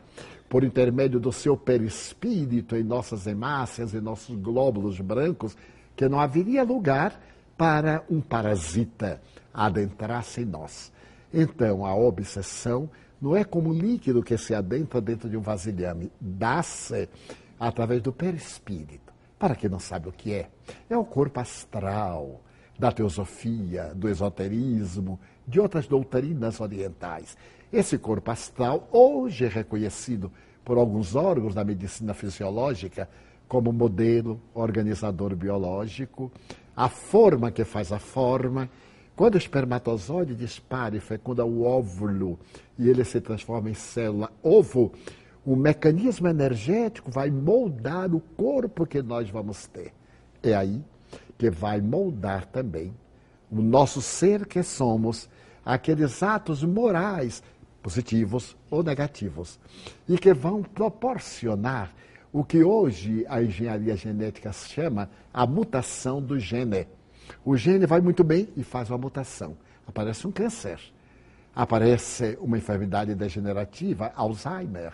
por 0.48 0.64
intermédio 0.64 1.18
do 1.18 1.32
seu 1.32 1.56
perispírito 1.56 2.76
em 2.76 2.82
nossas 2.82 3.26
hemácias 3.26 3.94
e 3.94 4.00
nossos 4.00 4.36
glóbulos 4.36 5.00
brancos, 5.00 5.56
que 5.96 6.08
não 6.08 6.20
haveria 6.20 6.62
lugar 6.62 7.20
para 7.60 8.02
um 8.08 8.22
parasita 8.22 9.20
adentrar-se 9.52 10.40
em 10.40 10.46
nós. 10.46 10.90
Então, 11.30 11.84
a 11.84 11.94
obsessão 11.94 12.88
não 13.20 13.36
é 13.36 13.44
como 13.44 13.70
líquido 13.70 14.22
que 14.22 14.38
se 14.38 14.54
adentra 14.54 14.98
dentro 14.98 15.28
de 15.28 15.36
um 15.36 15.42
vasilhame, 15.42 16.10
dá-se 16.18 17.06
através 17.58 18.00
do 18.00 18.14
perispírito. 18.14 19.12
Para 19.38 19.54
quem 19.54 19.68
não 19.68 19.78
sabe 19.78 20.08
o 20.08 20.12
que 20.12 20.32
é, 20.32 20.48
é 20.88 20.96
o 20.96 21.04
corpo 21.04 21.38
astral, 21.38 22.40
da 22.78 22.90
teosofia, 22.90 23.92
do 23.94 24.08
esoterismo, 24.08 25.20
de 25.46 25.60
outras 25.60 25.86
doutrinas 25.86 26.62
orientais. 26.62 27.36
Esse 27.70 27.98
corpo 27.98 28.30
astral, 28.30 28.88
hoje 28.90 29.46
reconhecido 29.48 30.32
por 30.64 30.78
alguns 30.78 31.14
órgãos 31.14 31.54
da 31.54 31.62
medicina 31.62 32.14
fisiológica 32.14 33.06
como 33.46 33.70
modelo 33.70 34.40
organizador 34.54 35.36
biológico, 35.36 36.32
a 36.80 36.88
forma 36.88 37.50
que 37.50 37.62
faz 37.62 37.92
a 37.92 37.98
forma. 37.98 38.70
Quando 39.14 39.34
o 39.34 39.38
espermatozoide 39.38 40.34
dispara 40.34 40.96
e 40.96 41.00
fecunda 41.00 41.44
o 41.44 41.62
óvulo 41.62 42.38
e 42.78 42.88
ele 42.88 43.04
se 43.04 43.20
transforma 43.20 43.68
em 43.68 43.74
célula 43.74 44.32
ovo, 44.42 44.90
o 45.44 45.54
mecanismo 45.54 46.26
energético 46.26 47.10
vai 47.10 47.30
moldar 47.30 48.14
o 48.14 48.20
corpo 48.20 48.86
que 48.86 49.02
nós 49.02 49.28
vamos 49.28 49.66
ter. 49.66 49.92
É 50.42 50.54
aí 50.54 50.82
que 51.36 51.50
vai 51.50 51.82
moldar 51.82 52.46
também 52.46 52.94
o 53.50 53.60
nosso 53.60 54.00
ser 54.00 54.46
que 54.46 54.62
somos, 54.62 55.28
aqueles 55.62 56.22
atos 56.22 56.64
morais, 56.64 57.42
positivos 57.82 58.56
ou 58.70 58.82
negativos, 58.82 59.60
e 60.08 60.16
que 60.16 60.32
vão 60.32 60.62
proporcionar 60.62 61.92
o 62.32 62.44
que 62.44 62.62
hoje 62.62 63.24
a 63.28 63.42
engenharia 63.42 63.96
genética 63.96 64.52
chama 64.52 65.10
a 65.32 65.46
mutação 65.46 66.22
do 66.22 66.38
gene. 66.38 66.86
O 67.44 67.56
gene 67.56 67.86
vai 67.86 68.00
muito 68.00 68.22
bem 68.22 68.48
e 68.56 68.62
faz 68.62 68.88
uma 68.90 68.98
mutação. 68.98 69.56
Aparece 69.86 70.26
um 70.26 70.32
câncer, 70.32 70.80
aparece 71.54 72.38
uma 72.40 72.56
enfermidade 72.56 73.14
degenerativa, 73.14 74.12
Alzheimer, 74.14 74.92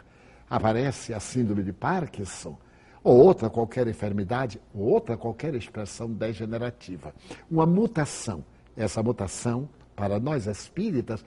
aparece 0.48 1.12
a 1.12 1.20
síndrome 1.20 1.62
de 1.62 1.72
Parkinson, 1.72 2.56
ou 3.02 3.18
outra 3.18 3.50
qualquer 3.50 3.86
enfermidade, 3.86 4.60
ou 4.74 4.82
outra 4.82 5.16
qualquer 5.16 5.54
expressão 5.54 6.10
degenerativa. 6.10 7.14
Uma 7.50 7.66
mutação. 7.66 8.44
Essa 8.76 9.02
mutação, 9.02 9.68
para 9.94 10.18
nós 10.18 10.46
espíritas, 10.46 11.24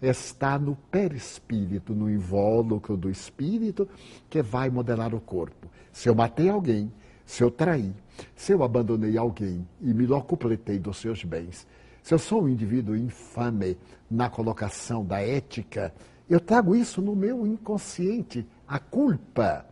está 0.00 0.58
no 0.58 0.76
perispírito, 0.90 1.94
no 1.94 2.10
invólucro 2.10 2.96
do 2.96 3.10
espírito, 3.10 3.88
que 4.28 4.42
vai 4.42 4.70
modelar 4.70 5.14
o 5.14 5.20
corpo. 5.20 5.68
Se 5.92 6.08
eu 6.08 6.14
matei 6.14 6.48
alguém, 6.48 6.90
se 7.24 7.42
eu 7.42 7.50
traí, 7.50 7.92
se 8.34 8.52
eu 8.52 8.62
abandonei 8.62 9.16
alguém 9.16 9.66
e 9.80 9.92
me 9.92 10.06
locupletei 10.06 10.78
dos 10.78 10.98
seus 10.98 11.22
bens, 11.24 11.66
se 12.02 12.14
eu 12.14 12.18
sou 12.18 12.44
um 12.44 12.48
indivíduo 12.48 12.96
infame 12.96 13.76
na 14.10 14.30
colocação 14.30 15.04
da 15.04 15.20
ética, 15.20 15.92
eu 16.28 16.40
trago 16.40 16.74
isso 16.74 17.02
no 17.02 17.14
meu 17.14 17.46
inconsciente, 17.46 18.46
a 18.66 18.78
culpa. 18.78 19.66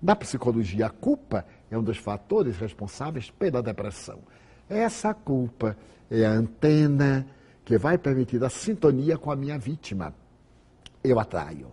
Na 0.00 0.14
psicologia, 0.14 0.86
a 0.86 0.90
culpa 0.90 1.44
é 1.70 1.76
um 1.76 1.82
dos 1.82 1.98
fatores 1.98 2.56
responsáveis 2.56 3.30
pela 3.30 3.62
depressão. 3.62 4.20
Essa 4.68 5.12
culpa 5.12 5.76
é 6.10 6.24
a 6.24 6.30
antena 6.30 7.26
que 7.66 7.76
vai 7.76 7.98
permitir 7.98 8.42
a 8.44 8.48
sintonia 8.48 9.18
com 9.18 9.32
a 9.32 9.36
minha 9.36 9.58
vítima. 9.58 10.14
Eu 11.02 11.18
atraio. 11.18 11.72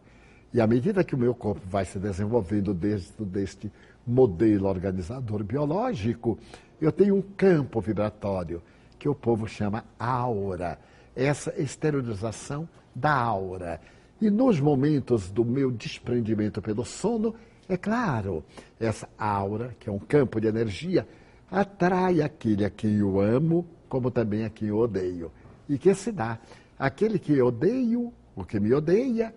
E 0.51 0.59
à 0.59 0.65
medida 0.65 1.03
que 1.03 1.13
o 1.13 1.17
meu 1.17 1.35
corpo 1.35 1.61
vai 1.67 1.85
se 1.85 1.99
desenvolvendo 1.99 2.73
dentro 2.73 3.23
deste 3.23 3.71
modelo 4.05 4.67
organizador 4.67 5.43
biológico, 5.43 6.37
eu 6.81 6.91
tenho 6.91 7.15
um 7.15 7.21
campo 7.21 7.79
vibratório 7.79 8.59
que 8.97 9.07
o 9.07 9.13
povo 9.13 9.47
chama 9.47 9.85
aura. 9.99 10.79
Essa 11.15 11.53
esterilização 11.61 12.67
da 12.95 13.13
aura. 13.13 13.79
E 14.19 14.31
nos 14.31 14.59
momentos 14.59 15.29
do 15.29 15.45
meu 15.45 15.69
desprendimento 15.69 16.59
pelo 16.59 16.83
sono, 16.83 17.35
é 17.69 17.77
claro, 17.77 18.43
essa 18.79 19.07
aura, 19.15 19.75
que 19.79 19.87
é 19.87 19.91
um 19.91 19.99
campo 19.99 20.41
de 20.41 20.47
energia, 20.47 21.07
atrai 21.51 22.19
aquele 22.19 22.65
a 22.65 22.69
quem 22.71 22.95
eu 22.95 23.19
amo, 23.19 23.63
como 23.87 24.09
também 24.09 24.43
a 24.43 24.49
quem 24.49 24.69
eu 24.69 24.77
odeio. 24.79 25.31
E 25.67 25.77
que 25.77 25.93
se 25.93 26.11
dá? 26.11 26.39
Aquele 26.77 27.17
que 27.17 27.41
odeio, 27.41 28.11
o 28.35 28.43
que 28.43 28.59
me 28.59 28.73
odeia, 28.73 29.33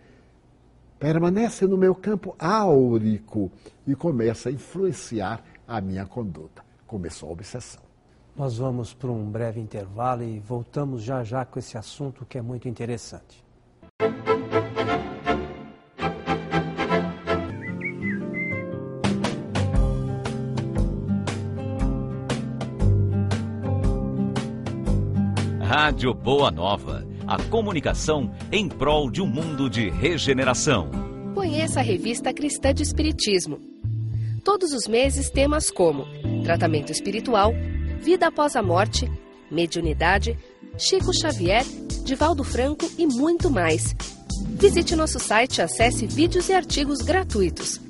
permanece 0.99 1.67
no 1.67 1.77
meu 1.77 1.95
campo 1.95 2.35
áurico 2.39 3.51
e 3.87 3.95
começa 3.95 4.49
a 4.49 4.53
influenciar 4.53 5.45
a 5.67 5.81
minha 5.81 6.07
conduta. 6.07 6.65
Começou 6.87 7.29
a 7.29 7.33
obsessão. 7.33 7.83
Nós 8.37 8.59
vamos 8.59 8.93
para 8.93 9.11
um 9.11 9.25
breve 9.31 9.61
intervalo 9.61 10.23
e 10.23 10.39
voltamos 10.39 11.03
já 11.03 11.25
já 11.25 11.45
com 11.45 11.59
esse 11.59 11.79
assunto 11.79 12.27
que 12.27 12.39
é 12.39 12.43
muito 12.43 12.69
interessante. 12.69 13.45
Rádio 25.67 26.15
Boa 26.15 26.49
Nova, 26.49 27.05
a 27.27 27.43
comunicação 27.43 28.31
em 28.53 28.69
prol 28.69 29.11
de 29.11 29.21
um 29.21 29.27
mundo 29.27 29.69
de 29.69 29.91
regeneração. 29.91 30.91
Conheça 31.35 31.81
a 31.81 31.83
revista 31.83 32.33
Cristã 32.33 32.73
de 32.73 32.85
Espiritismo 32.85 33.59
Todos 34.45 34.73
os 34.73 34.87
meses, 34.87 35.29
temas 35.29 35.69
como 35.69 36.07
tratamento 36.45 36.93
espiritual, 36.93 37.53
vida 38.01 38.29
após 38.29 38.55
a 38.55 38.63
morte, 38.63 39.11
mediunidade, 39.51 40.39
Chico 40.79 41.13
Xavier, 41.13 41.65
Divaldo 42.05 42.45
Franco 42.45 42.89
e 42.97 43.05
muito 43.05 43.51
mais. 43.51 43.93
Visite 44.51 44.95
nosso 44.95 45.19
site 45.19 45.59
e 45.59 45.63
acesse 45.63 46.07
vídeos 46.07 46.49
e 46.49 46.55
artigos 46.55 46.99
gratuitos. 47.03 47.81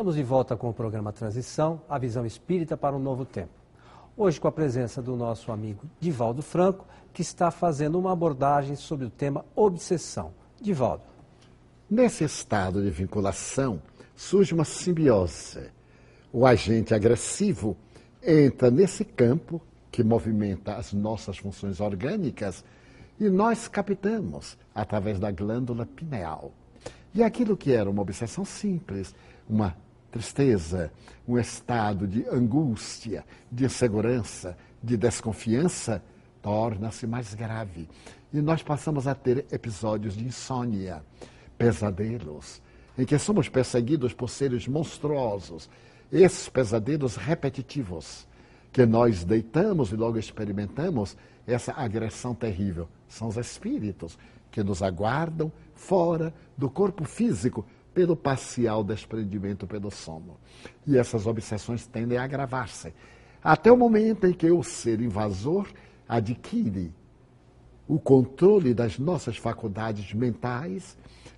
Estamos 0.00 0.16
de 0.16 0.22
volta 0.22 0.56
com 0.56 0.70
o 0.70 0.72
programa 0.72 1.12
Transição, 1.12 1.82
a 1.86 1.98
visão 1.98 2.24
espírita 2.24 2.74
para 2.74 2.96
um 2.96 2.98
novo 2.98 3.26
tempo. 3.26 3.50
Hoje 4.16 4.40
com 4.40 4.48
a 4.48 4.50
presença 4.50 5.02
do 5.02 5.14
nosso 5.14 5.52
amigo 5.52 5.82
Divaldo 6.00 6.40
Franco, 6.40 6.86
que 7.12 7.20
está 7.20 7.50
fazendo 7.50 7.98
uma 7.98 8.10
abordagem 8.10 8.76
sobre 8.76 9.04
o 9.04 9.10
tema 9.10 9.44
obsessão. 9.54 10.32
Divaldo. 10.58 11.02
Nesse 11.90 12.24
estado 12.24 12.82
de 12.82 12.88
vinculação, 12.88 13.82
surge 14.16 14.54
uma 14.54 14.64
simbiose. 14.64 15.70
O 16.32 16.46
agente 16.46 16.94
agressivo 16.94 17.76
entra 18.22 18.70
nesse 18.70 19.04
campo 19.04 19.60
que 19.92 20.02
movimenta 20.02 20.76
as 20.76 20.94
nossas 20.94 21.36
funções 21.36 21.78
orgânicas 21.78 22.64
e 23.20 23.28
nós 23.28 23.68
captamos 23.68 24.56
através 24.74 25.20
da 25.20 25.30
glândula 25.30 25.84
pineal. 25.84 26.54
E 27.14 27.22
aquilo 27.22 27.54
que 27.54 27.70
era 27.70 27.90
uma 27.90 28.00
obsessão 28.00 28.46
simples, 28.46 29.14
uma 29.46 29.76
tristeza, 30.10 30.92
um 31.26 31.38
estado 31.38 32.06
de 32.06 32.26
angústia, 32.28 33.24
de 33.50 33.64
insegurança, 33.64 34.56
de 34.82 34.96
desconfiança, 34.96 36.02
torna-se 36.42 37.06
mais 37.06 37.34
grave. 37.34 37.88
E 38.32 38.40
nós 38.40 38.62
passamos 38.62 39.06
a 39.06 39.14
ter 39.14 39.46
episódios 39.50 40.14
de 40.16 40.24
insônia, 40.24 41.02
pesadelos, 41.56 42.60
em 42.96 43.04
que 43.04 43.18
somos 43.18 43.48
perseguidos 43.48 44.12
por 44.12 44.28
seres 44.28 44.66
monstruosos, 44.66 45.68
esses 46.10 46.48
pesadelos 46.48 47.16
repetitivos, 47.16 48.26
que 48.72 48.84
nós 48.86 49.24
deitamos 49.24 49.92
e 49.92 49.96
logo 49.96 50.18
experimentamos 50.18 51.16
essa 51.46 51.72
agressão 51.72 52.34
terrível. 52.34 52.88
São 53.08 53.28
os 53.28 53.36
espíritos 53.36 54.18
que 54.50 54.62
nos 54.62 54.82
aguardam 54.82 55.52
fora 55.74 56.34
do 56.56 56.68
corpo 56.68 57.04
físico 57.04 57.64
pelo 57.92 58.16
parcial 58.16 58.84
desprendimento 58.84 59.66
pelo 59.66 59.90
sono. 59.90 60.36
E 60.86 60.96
essas 60.96 61.26
obsessões 61.26 61.86
tendem 61.86 62.18
a 62.18 62.24
agravar-se, 62.24 62.94
até 63.42 63.70
o 63.72 63.76
momento 63.76 64.26
em 64.26 64.32
que 64.32 64.50
o 64.50 64.62
ser 64.62 65.00
invasor 65.00 65.66
adquire 66.08 66.92
o 67.88 67.98
controle 67.98 68.72
das 68.72 68.98
nossas 68.98 69.36
faculdades 69.36 70.12
mentais, 70.14 70.96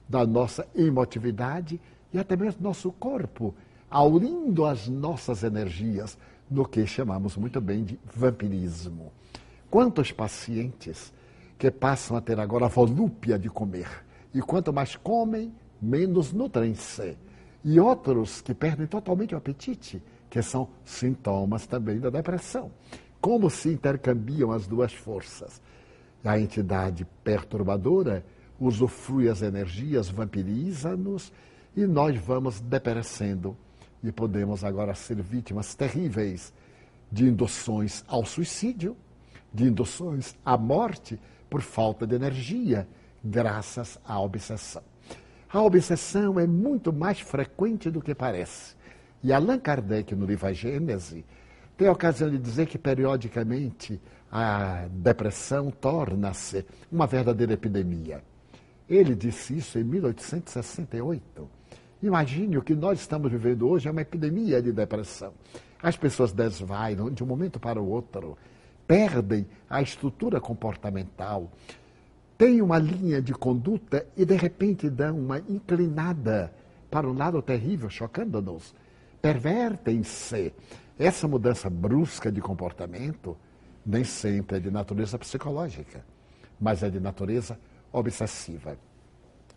da 0.09 0.27
nossa 0.27 0.69
emotividade 0.75 1.81
e 2.13 2.19
até 2.19 2.37
mesmo 2.37 2.61
do 2.61 2.65
nosso 2.65 2.93
corpo, 2.93 3.55
aurindo 3.91 4.67
as 4.67 4.89
nossas 4.89 5.43
energias 5.43 6.19
no 6.51 6.67
que 6.67 6.87
chamamos 6.87 7.37
muito 7.37 7.61
bem 7.61 7.85
de 7.85 7.99
vampirismo. 8.15 9.13
Quantos 9.71 10.13
pacientes 10.13 11.13
que 11.59 11.71
passam 11.71 12.17
a 12.17 12.21
ter 12.21 12.39
agora 12.39 12.69
volúpia 12.69 13.39
de 13.39 13.49
comer, 13.49 13.89
e 14.35 14.43
quanto 14.43 14.73
mais 14.73 14.97
comem, 14.97 15.55
menos 15.83 16.33
nutrem-se. 16.33 17.17
E 17.65 17.81
outros 17.81 18.41
que 18.41 18.55
perdem 18.55 18.87
totalmente 18.87 19.35
o 19.35 19.39
apetite, 19.39 20.03
que 20.31 20.41
são 20.41 20.69
sintomas 20.85 21.67
também 21.67 21.99
da 21.99 22.11
depressão. 22.11 22.71
Como 23.21 23.51
se 23.51 23.71
intercambiam 23.71 24.53
as 24.53 24.67
duas 24.67 24.93
forças? 24.93 25.61
A 26.25 26.39
entidade 26.39 27.07
perturbadora 27.25 28.25
usufrui 28.59 29.29
as 29.29 29.43
energias, 29.43 30.09
vampiriza-nos 30.09 31.33
e 31.77 31.87
nós 31.87 32.17
vamos 32.19 32.61
deperecendo 32.61 33.57
e 34.03 34.11
podemos 34.11 34.65
agora 34.65 34.95
ser 34.95 35.21
vítimas 35.23 35.75
terríveis 35.75 36.53
de 37.11 37.25
induções 37.25 38.05
ao 38.09 38.25
suicídio, 38.25 38.97
de 39.53 39.65
induções 39.65 40.37
à 40.45 40.57
morte 40.57 41.19
por 41.49 41.61
falta 41.61 42.07
de 42.07 42.15
energia, 42.15 42.89
graças 43.23 43.99
à 44.05 44.21
obsessão. 44.21 44.92
A 45.53 45.61
obsessão 45.61 46.41
é 46.41 46.47
muito 46.47 46.91
mais 46.95 47.21
frequente 47.21 47.91
do 47.91 48.01
que 48.01 48.15
parece. 48.15 48.75
E 49.23 49.31
Allan 49.35 49.59
Kardec, 49.59 50.15
no 50.15 50.25
livro 50.25 50.47
A 50.47 50.53
Gênese, 50.55 51.27
tem 51.77 51.89
a 51.89 51.93
ocasião 51.93 52.31
de 52.31 52.39
dizer 52.39 52.67
que, 52.67 52.79
periodicamente, 52.79 54.01
a 54.31 54.87
depressão 54.91 55.71
torna-se 55.71 56.65
uma 56.91 57.07
verdadeira 57.07 57.53
epidemia. 57.53 58.25
Ele 58.89 59.15
disse 59.15 59.59
isso 59.59 59.79
em 59.79 59.85
1868. 59.85 61.47
Imagine 62.03 62.57
o 62.57 62.63
que 62.63 62.75
nós 62.75 63.01
estamos 63.01 63.31
vivendo 63.31 63.69
hoje, 63.69 63.89
é 63.89 63.91
uma 63.91 64.01
epidemia 64.01 64.63
de 64.63 64.73
depressão. 64.73 65.35
As 65.83 65.99
pessoas 65.99 66.33
desvairam 66.33 67.11
de 67.11 67.23
um 67.23 67.27
momento 67.27 67.61
para 67.61 67.79
o 67.79 67.91
outro, 67.91 68.39
perdem 68.87 69.47
a 69.69 69.83
estrutura 69.83 70.41
comportamental, 70.41 71.53
têm 72.43 72.61
uma 72.61 72.77
linha 72.77 73.23
de 73.23 73.33
conduta 73.33 74.05
e 74.17 74.25
de 74.25 74.35
repente 74.35 74.91
dão 74.91 75.17
uma 75.17 75.39
inclinada 75.39 76.53
para 76.91 77.09
um 77.09 77.17
lado 77.17 77.41
terrível, 77.41 77.89
chocando-nos. 77.89 78.75
Pervertem-se. 79.21 80.53
Essa 80.99 81.29
mudança 81.29 81.71
brusca 81.71 82.33
de 82.33 82.41
comportamento 82.41 83.37
nem 83.87 84.03
sempre 84.03 84.57
é 84.57 84.61
de 84.61 84.73
natureza 84.73 85.17
psicológica, 85.17 86.05
mas 86.61 86.83
é 86.83 86.91
de 86.91 86.99
natureza 86.99 87.57
obsessiva. 87.93 88.77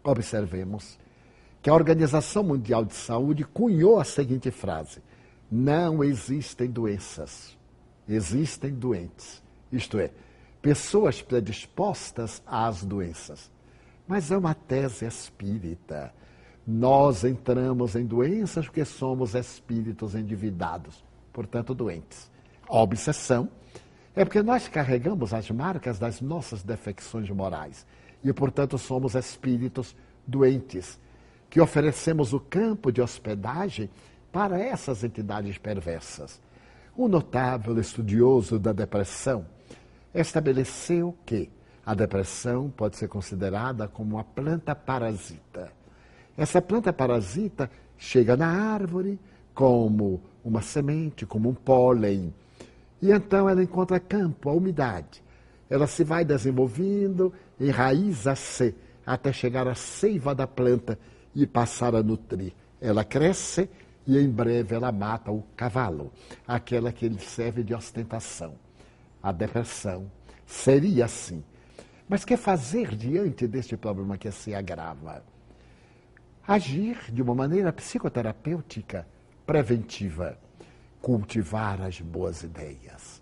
Observemos 0.03 0.99
que 1.63 1.71
a 1.71 1.73
Organização 1.73 2.43
Mundial 2.43 2.85
de 2.85 2.93
Saúde 2.93 3.43
cunhou 3.45 3.99
a 3.99 4.03
seguinte 4.03 4.51
frase: 4.51 5.01
não 5.51 6.03
existem 6.03 6.69
doenças, 6.69 7.57
existem 8.07 8.71
doentes. 8.71 9.41
Isto 9.71 9.97
é, 9.97 10.11
pessoas 10.65 11.21
predispostas 11.21 12.41
às 12.43 12.83
doenças. 12.83 13.51
Mas 14.07 14.31
é 14.31 14.37
uma 14.37 14.55
tese 14.55 15.05
espírita. 15.05 16.11
Nós 16.65 17.23
entramos 17.23 17.95
em 17.95 18.03
doenças 18.03 18.65
porque 18.65 18.83
somos 18.83 19.35
espíritos 19.35 20.15
endividados, 20.15 21.05
portanto, 21.31 21.75
doentes. 21.75 22.31
A 22.67 22.79
obsessão 22.81 23.47
é 24.15 24.25
porque 24.25 24.41
nós 24.41 24.67
carregamos 24.67 25.35
as 25.35 25.51
marcas 25.51 25.99
das 25.99 26.19
nossas 26.19 26.63
defecções 26.63 27.29
morais 27.29 27.85
e, 28.23 28.33
portanto, 28.33 28.75
somos 28.79 29.13
espíritos 29.13 29.95
doentes, 30.25 30.99
que 31.47 31.61
oferecemos 31.61 32.33
o 32.33 32.39
campo 32.39 32.91
de 32.91 33.03
hospedagem 33.03 33.87
para 34.31 34.59
essas 34.59 35.03
entidades 35.03 35.59
perversas. 35.59 36.41
Um 36.97 37.07
notável 37.07 37.79
estudioso 37.79 38.57
da 38.57 38.73
depressão 38.73 39.45
estabeleceu 40.15 41.15
que 41.25 41.49
a 41.85 41.93
depressão 41.93 42.69
pode 42.69 42.97
ser 42.97 43.07
considerada 43.07 43.87
como 43.87 44.15
uma 44.15 44.23
planta 44.23 44.73
parasita. 44.73 45.71
Essa 46.37 46.61
planta 46.61 46.91
parasita 46.91 47.69
chega 47.97 48.35
na 48.35 48.47
árvore 48.47 49.19
como 49.53 50.21
uma 50.43 50.61
semente, 50.61 51.25
como 51.25 51.49
um 51.49 51.53
pólen, 51.53 52.33
e 53.01 53.11
então 53.11 53.47
ela 53.47 53.61
encontra 53.61 53.99
campo, 53.99 54.49
a 54.49 54.53
umidade. 54.53 55.23
Ela 55.69 55.85
se 55.85 56.03
vai 56.03 56.25
desenvolvendo, 56.25 57.33
enraiza-se 57.59 58.73
até 59.05 59.31
chegar 59.31 59.67
à 59.67 59.75
seiva 59.75 60.33
da 60.33 60.47
planta 60.47 60.97
e 61.35 61.45
passar 61.45 61.93
a 61.93 62.01
nutrir. 62.01 62.53
Ela 62.81 63.03
cresce 63.03 63.69
e 64.07 64.17
em 64.17 64.29
breve 64.29 64.75
ela 64.75 64.91
mata 64.91 65.31
o 65.31 65.43
cavalo, 65.55 66.11
aquela 66.47 66.91
que 66.91 67.07
lhe 67.07 67.19
serve 67.19 67.63
de 67.63 67.73
ostentação 67.73 68.64
a 69.25 69.31
depressão. 69.31 70.11
Seria 70.45 71.05
assim. 71.05 71.43
Mas 72.07 72.23
que 72.23 72.37
fazer 72.37 72.95
diante 72.95 73.47
deste 73.47 73.75
problema 73.75 74.19
que 74.19 74.29
se 74.31 74.53
agrava? 74.53 75.23
Agir 76.47 77.11
de 77.11 77.23
uma 77.23 77.33
maneira 77.33 77.73
psicoterapêutica 77.73 79.07
preventiva, 79.43 80.37
cultivar 81.01 81.81
as 81.81 81.99
boas 81.99 82.43
ideias. 82.43 83.19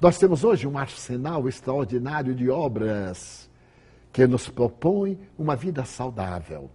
Nós 0.00 0.16
temos 0.16 0.42
hoje 0.42 0.66
um 0.66 0.78
arsenal 0.78 1.46
extraordinário 1.46 2.34
de 2.34 2.48
obras 2.48 3.50
que 4.10 4.26
nos 4.26 4.48
propõem 4.48 5.18
uma 5.36 5.54
vida 5.54 5.84
saudável. 5.84 6.70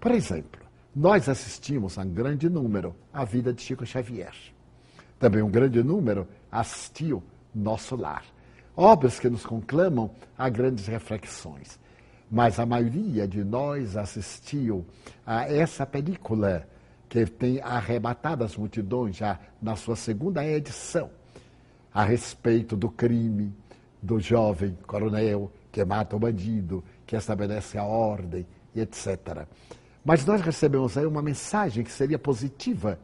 Por 0.00 0.10
exemplo, 0.10 0.60
nós 0.94 1.28
assistimos 1.28 1.96
a 1.98 2.02
um 2.02 2.10
grande 2.12 2.50
número 2.50 2.96
à 3.12 3.24
vida 3.24 3.52
de 3.54 3.62
Chico 3.62 3.86
Xavier. 3.86 4.34
Também 5.20 5.40
um 5.40 5.50
grande 5.50 5.84
número 5.84 6.26
assistiu 6.50 7.22
nosso 7.54 7.96
lar. 7.96 8.24
Obras 8.76 9.18
que 9.18 9.28
nos 9.28 9.44
conclamam 9.44 10.10
a 10.36 10.48
grandes 10.48 10.86
reflexões. 10.86 11.78
Mas 12.30 12.58
a 12.58 12.64
maioria 12.64 13.28
de 13.28 13.44
nós 13.44 13.96
assistiu 13.96 14.86
a 15.26 15.46
essa 15.52 15.84
película 15.84 16.66
que 17.08 17.26
tem 17.26 17.60
arrebatado 17.60 18.42
as 18.42 18.56
multidões 18.56 19.16
já 19.16 19.38
na 19.60 19.76
sua 19.76 19.94
segunda 19.94 20.42
edição, 20.42 21.10
a 21.92 22.04
respeito 22.04 22.74
do 22.74 22.88
crime 22.88 23.54
do 24.00 24.18
jovem 24.18 24.76
coronel 24.86 25.52
que 25.70 25.84
mata 25.84 26.16
o 26.16 26.18
bandido, 26.18 26.82
que 27.06 27.14
estabelece 27.14 27.76
a 27.76 27.84
ordem 27.84 28.46
e 28.74 28.80
etc. 28.80 29.46
Mas 30.04 30.24
nós 30.24 30.40
recebemos 30.40 30.96
aí 30.98 31.06
uma 31.06 31.22
mensagem 31.22 31.84
que 31.84 31.92
seria 31.92 32.18
positiva, 32.18 32.98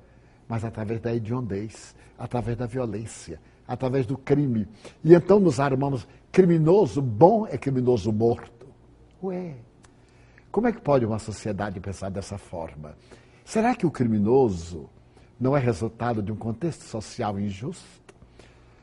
mas 0.49 0.65
através 0.65 1.01
da 1.01 1.15
hediondez, 1.15 1.95
através 2.19 2.57
da 2.57 2.67
violência, 2.67 3.41
através 3.69 4.07
do 4.07 4.17
crime. 4.17 4.67
E 5.05 5.15
então 5.15 5.39
nos 5.39 5.61
armamos, 5.61 6.09
criminoso 6.33 7.03
bom 7.03 7.47
é 7.47 7.59
criminoso 7.59 8.11
morto. 8.11 8.67
Ué, 9.23 9.57
como 10.51 10.67
é 10.67 10.73
que 10.73 10.81
pode 10.81 11.05
uma 11.05 11.19
sociedade 11.19 11.79
pensar 11.79 12.11
dessa 12.11 12.39
forma? 12.39 12.97
Será 13.45 13.75
que 13.75 13.87
o 13.87 13.91
criminoso 13.91 14.89
não 15.39 15.55
é 15.55 15.61
resultado 15.61 16.23
de 16.23 16.33
um 16.33 16.37
contexto 16.37 16.83
social 16.85 17.39
injusto? 17.39 17.87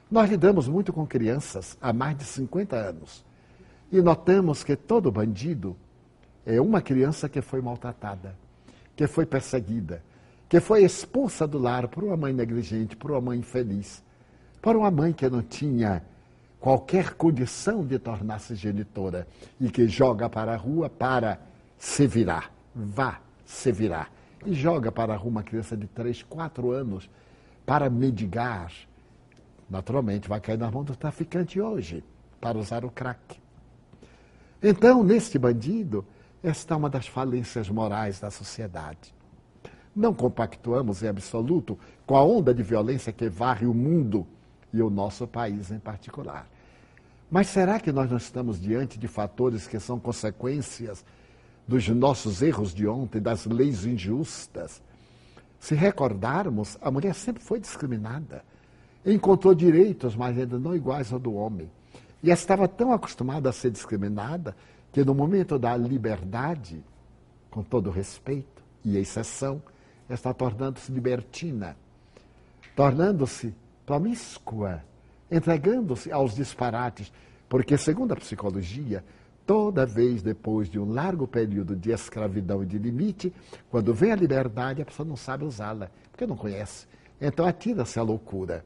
Nós 0.09 0.29
lidamos 0.29 0.67
muito 0.67 0.93
com 0.93 1.05
crianças 1.05 1.75
há 1.81 1.91
mais 1.91 2.15
de 2.15 2.23
50 2.23 2.75
anos 2.75 3.25
e 3.91 4.01
notamos 4.01 4.63
que 4.63 4.75
todo 4.75 5.11
bandido 5.11 5.75
é 6.45 6.61
uma 6.61 6.81
criança 6.81 7.27
que 7.27 7.41
foi 7.41 7.59
maltratada, 7.59 8.37
que 8.95 9.07
foi 9.07 9.25
perseguida, 9.25 10.03
que 10.47 10.59
foi 10.59 10.83
expulsa 10.83 11.47
do 11.47 11.57
lar 11.57 11.87
por 11.87 12.03
uma 12.03 12.15
mãe 12.15 12.31
negligente, 12.31 12.95
por 12.95 13.11
uma 13.11 13.21
mãe 13.21 13.39
infeliz, 13.39 14.03
por 14.65 14.75
uma 14.75 14.89
mãe 14.89 15.13
que 15.13 15.29
não 15.29 15.43
tinha 15.43 16.01
qualquer 16.59 17.13
condição 17.13 17.85
de 17.85 17.99
tornar-se 17.99 18.55
genitora 18.55 19.27
e 19.61 19.69
que 19.69 19.87
joga 19.87 20.27
para 20.27 20.55
a 20.55 20.57
rua 20.57 20.89
para 20.89 21.39
se 21.77 22.07
virar. 22.07 22.51
Vá 22.73 23.19
se 23.45 23.71
virar. 23.71 24.11
E 24.43 24.55
joga 24.55 24.91
para 24.91 25.13
a 25.13 25.17
rua 25.17 25.29
uma 25.29 25.43
criança 25.43 25.77
de 25.77 25.85
3, 25.85 26.23
4 26.23 26.71
anos 26.71 27.07
para 27.63 27.91
mendigar. 27.91 28.71
Naturalmente, 29.69 30.27
vai 30.27 30.41
cair 30.41 30.57
na 30.57 30.71
mão 30.71 30.83
do 30.83 30.95
traficante 30.95 31.61
hoje, 31.61 32.03
para 32.41 32.57
usar 32.57 32.83
o 32.83 32.89
crack. 32.89 33.39
Então, 34.63 35.03
neste 35.03 35.37
bandido, 35.37 36.03
está 36.43 36.75
uma 36.75 36.89
das 36.89 37.05
falências 37.05 37.69
morais 37.69 38.19
da 38.19 38.31
sociedade. 38.31 39.13
Não 39.95 40.11
compactuamos 40.11 41.03
em 41.03 41.07
absoluto 41.07 41.77
com 42.03 42.15
a 42.15 42.25
onda 42.25 42.51
de 42.51 42.63
violência 42.63 43.13
que 43.13 43.29
varre 43.29 43.67
o 43.67 43.73
mundo 43.73 44.25
e 44.75 44.81
o 44.81 44.89
nosso 44.89 45.25
país 45.25 45.71
em 45.71 45.79
particular. 45.79 46.47
Mas 47.31 47.47
será 47.47 47.79
que 47.79 47.91
nós 47.91 48.09
não 48.09 48.17
estamos 48.17 48.61
diante 48.61 48.99
de 48.99 49.07
fatores 49.07 49.67
que 49.67 49.79
são 49.79 49.99
consequências 49.99 51.03
dos 51.67 51.87
nossos 51.87 52.41
erros 52.41 52.73
de 52.73 52.85
ontem, 52.85 53.21
das 53.21 53.45
leis 53.45 53.85
injustas? 53.85 54.81
Se 55.59 55.73
recordarmos, 55.73 56.77
a 56.81 56.91
mulher 56.91 57.15
sempre 57.15 57.41
foi 57.41 57.59
discriminada. 57.59 58.43
Encontrou 59.05 59.55
direitos, 59.55 60.15
mas 60.15 60.37
ainda 60.37 60.59
não 60.59 60.75
iguais 60.75 61.11
ao 61.13 61.19
do 61.19 61.33
homem. 61.33 61.71
E 62.21 62.29
estava 62.29 62.67
tão 62.67 62.91
acostumada 62.91 63.49
a 63.49 63.53
ser 63.53 63.71
discriminada 63.71 64.55
que 64.91 65.03
no 65.03 65.15
momento 65.15 65.57
da 65.57 65.75
liberdade, 65.77 66.83
com 67.49 67.63
todo 67.63 67.89
respeito 67.89 68.61
e 68.83 68.97
exceção, 68.97 69.61
está 70.09 70.33
tornando-se 70.33 70.91
libertina, 70.91 71.75
tornando-se 72.75 73.53
promíscua, 73.85 74.83
entregando-se 75.29 76.11
aos 76.11 76.35
disparates, 76.35 77.11
porque, 77.47 77.77
segundo 77.77 78.13
a 78.13 78.15
psicologia, 78.15 79.03
toda 79.45 79.85
vez 79.85 80.21
depois 80.21 80.69
de 80.69 80.79
um 80.79 80.91
largo 80.91 81.27
período 81.27 81.75
de 81.75 81.91
escravidão 81.91 82.63
e 82.63 82.65
de 82.65 82.77
limite, 82.77 83.33
quando 83.69 83.93
vem 83.93 84.11
a 84.11 84.15
liberdade, 84.15 84.81
a 84.81 84.85
pessoa 84.85 85.07
não 85.07 85.15
sabe 85.15 85.45
usá-la, 85.45 85.89
porque 86.11 86.25
não 86.25 86.35
conhece. 86.35 86.87
Então 87.21 87.45
atira-se 87.45 87.99
à 87.99 88.03
loucura. 88.03 88.65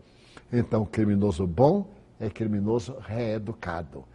Então, 0.51 0.85
criminoso 0.85 1.45
bom 1.45 1.87
é 2.19 2.29
criminoso 2.29 2.95
reeducado 2.99 4.05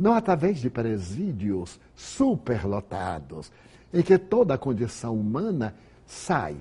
não 0.00 0.14
através 0.14 0.58
de 0.58 0.70
presídios 0.70 1.78
superlotados, 1.94 3.52
em 3.92 4.00
que 4.00 4.16
toda 4.16 4.54
a 4.54 4.58
condição 4.58 5.14
humana 5.14 5.74
sai. 6.06 6.56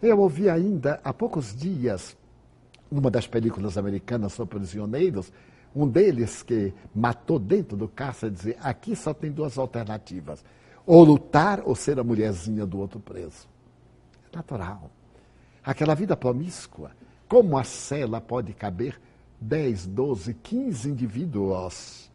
Eu 0.00 0.20
ouvi 0.20 0.48
ainda 0.48 1.00
há 1.02 1.12
poucos 1.12 1.52
dias, 1.52 2.16
numa 2.96 3.10
das 3.10 3.26
películas 3.26 3.78
americanas 3.78 4.32
sobre 4.32 4.58
prisioneiros, 4.58 5.32
um 5.74 5.86
deles 5.86 6.42
que 6.42 6.72
matou 6.94 7.38
dentro 7.38 7.76
do 7.76 7.86
cárcere 7.86 8.32
dizer: 8.32 8.56
aqui 8.60 8.96
só 8.96 9.12
tem 9.12 9.30
duas 9.30 9.58
alternativas, 9.58 10.44
ou 10.84 11.04
lutar 11.04 11.62
ou 11.64 11.74
ser 11.74 11.98
a 12.00 12.04
mulherzinha 12.04 12.66
do 12.66 12.78
outro 12.78 12.98
preso. 12.98 13.46
É 14.32 14.36
natural. 14.36 14.90
Aquela 15.62 15.94
vida 15.94 16.16
promíscua, 16.16 16.92
como 17.28 17.58
a 17.58 17.64
cela 17.64 18.20
pode 18.20 18.52
caber 18.52 19.00
10, 19.40 19.86
12, 19.86 20.34
15 20.34 20.88
indivíduos? 20.88 22.06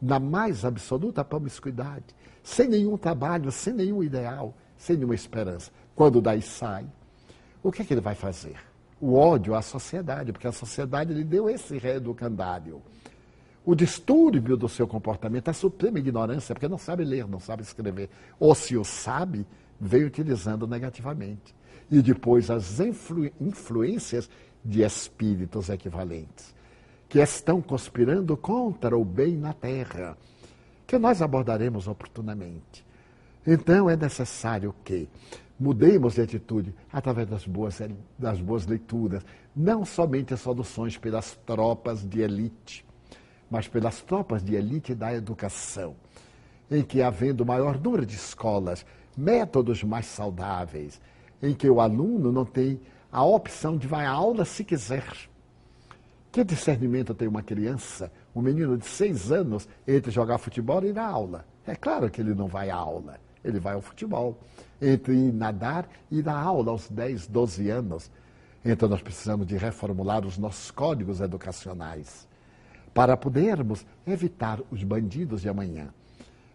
na 0.00 0.18
mais 0.18 0.64
absoluta 0.64 1.24
promiscuidade, 1.24 2.04
sem 2.42 2.68
nenhum 2.68 2.96
trabalho, 2.96 3.50
sem 3.50 3.72
nenhum 3.72 4.02
ideal, 4.02 4.54
sem 4.76 4.96
nenhuma 4.96 5.14
esperança. 5.14 5.70
Quando 5.94 6.20
daí 6.20 6.40
sai, 6.40 6.86
o 7.62 7.72
que, 7.72 7.82
é 7.82 7.84
que 7.84 7.94
ele 7.94 8.00
vai 8.00 8.14
fazer? 8.14 8.56
O 9.00 9.14
ódio 9.14 9.54
à 9.54 9.62
sociedade, 9.62 10.32
porque 10.32 10.46
a 10.46 10.52
sociedade 10.52 11.14
lhe 11.14 11.24
deu 11.24 11.48
esse 11.48 11.78
reeducandário. 11.78 12.82
O 13.64 13.74
distúrbio 13.74 14.56
do 14.56 14.68
seu 14.68 14.88
comportamento, 14.88 15.48
a 15.48 15.52
suprema 15.52 15.98
ignorância, 15.98 16.54
porque 16.54 16.68
não 16.68 16.78
sabe 16.78 17.04
ler, 17.04 17.28
não 17.28 17.38
sabe 17.38 17.62
escrever. 17.62 18.08
Ou 18.40 18.54
se 18.54 18.76
o 18.76 18.84
sabe, 18.84 19.46
veio 19.80 20.06
utilizando 20.06 20.66
negativamente. 20.66 21.54
E 21.90 22.02
depois 22.02 22.50
as 22.50 22.80
influ 22.80 23.30
influências 23.40 24.28
de 24.64 24.82
espíritos 24.82 25.68
equivalentes 25.68 26.54
que 27.08 27.20
estão 27.20 27.62
conspirando 27.62 28.36
contra 28.36 28.96
o 28.96 29.04
bem 29.04 29.36
na 29.36 29.52
terra, 29.52 30.16
que 30.86 30.98
nós 30.98 31.22
abordaremos 31.22 31.88
oportunamente. 31.88 32.84
Então 33.50 33.88
é 33.88 33.96
necessário 33.96 34.74
que 34.84 35.08
mudemos 35.58 36.12
de 36.12 36.20
atitude 36.20 36.74
através 36.92 37.26
das 37.26 37.46
boas, 37.46 37.80
das 38.18 38.42
boas 38.42 38.66
leituras, 38.66 39.24
não 39.56 39.86
somente 39.86 40.34
as 40.34 40.40
soluções 40.40 40.98
pelas 40.98 41.34
tropas 41.46 42.06
de 42.06 42.20
elite, 42.20 42.84
mas 43.50 43.66
pelas 43.66 44.02
tropas 44.02 44.44
de 44.44 44.54
elite 44.54 44.94
da 44.94 45.14
educação, 45.14 45.96
em 46.70 46.82
que, 46.82 47.00
havendo 47.00 47.46
maior 47.46 47.80
número 47.80 48.04
de 48.04 48.16
escolas, 48.16 48.84
métodos 49.16 49.82
mais 49.82 50.04
saudáveis, 50.04 51.00
em 51.42 51.54
que 51.54 51.70
o 51.70 51.80
aluno 51.80 52.30
não 52.30 52.44
tem 52.44 52.78
a 53.10 53.24
opção 53.24 53.78
de 53.78 53.86
vai 53.86 54.04
à 54.04 54.10
aula 54.10 54.44
se 54.44 54.62
quiser, 54.62 55.06
que 56.30 56.44
discernimento 56.44 57.14
tem 57.14 57.26
uma 57.26 57.42
criança, 57.42 58.12
um 58.36 58.42
menino 58.42 58.76
de 58.76 58.84
seis 58.84 59.32
anos, 59.32 59.66
entre 59.86 60.10
jogar 60.10 60.36
futebol 60.36 60.84
e 60.84 60.88
ir 60.88 60.98
à 60.98 61.06
aula? 61.06 61.46
É 61.66 61.74
claro 61.74 62.10
que 62.10 62.20
ele 62.20 62.34
não 62.34 62.46
vai 62.46 62.68
à 62.68 62.76
aula, 62.76 63.18
ele 63.48 63.60
vai 63.60 63.74
ao 63.74 63.80
futebol. 63.80 64.38
Entre 64.80 65.14
nadar 65.32 65.88
e 66.10 66.22
à 66.26 66.38
aula 66.38 66.70
aos 66.70 66.88
10, 66.88 67.26
12 67.26 67.70
anos. 67.70 68.10
Então 68.64 68.88
nós 68.88 69.02
precisamos 69.02 69.46
de 69.46 69.56
reformular 69.56 70.26
os 70.26 70.38
nossos 70.38 70.70
códigos 70.70 71.20
educacionais 71.20 72.28
para 72.92 73.16
podermos 73.16 73.86
evitar 74.06 74.60
os 74.70 74.82
bandidos 74.82 75.42
de 75.42 75.48
amanhã. 75.48 75.88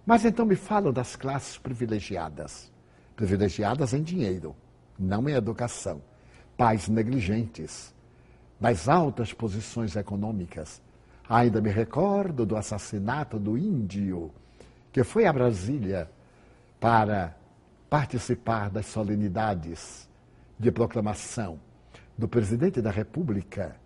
Mas 0.06 0.26
então 0.26 0.46
me 0.46 0.56
falam 0.56 0.92
das 0.92 1.16
classes 1.16 1.58
privilegiadas. 1.58 2.72
Privilegiadas 3.16 3.94
em 3.94 4.04
dinheiro, 4.04 4.56
não 5.00 5.30
em 5.30 5.34
educação. 5.34 6.02
Pais 6.58 6.88
negligentes, 6.88 7.94
das 8.60 8.88
altas 8.88 9.34
posições 9.34 9.96
econômicas. 9.96 10.82
Ainda 11.28 11.62
me 11.62 11.70
recordo 11.70 12.46
do 12.46 12.58
assassinato 12.58 13.40
do 13.40 13.58
índio, 13.58 14.30
que 14.92 15.04
foi 15.04 15.26
a 15.26 15.34
Brasília 15.34 16.10
para 16.84 17.34
participar 17.90 18.70
das 18.70 18.88
solenidades 18.88 20.10
de 20.60 20.70
proclamação 20.70 21.58
do 22.18 22.28
presidente 22.28 22.82
da 22.82 22.92
República 22.92 23.78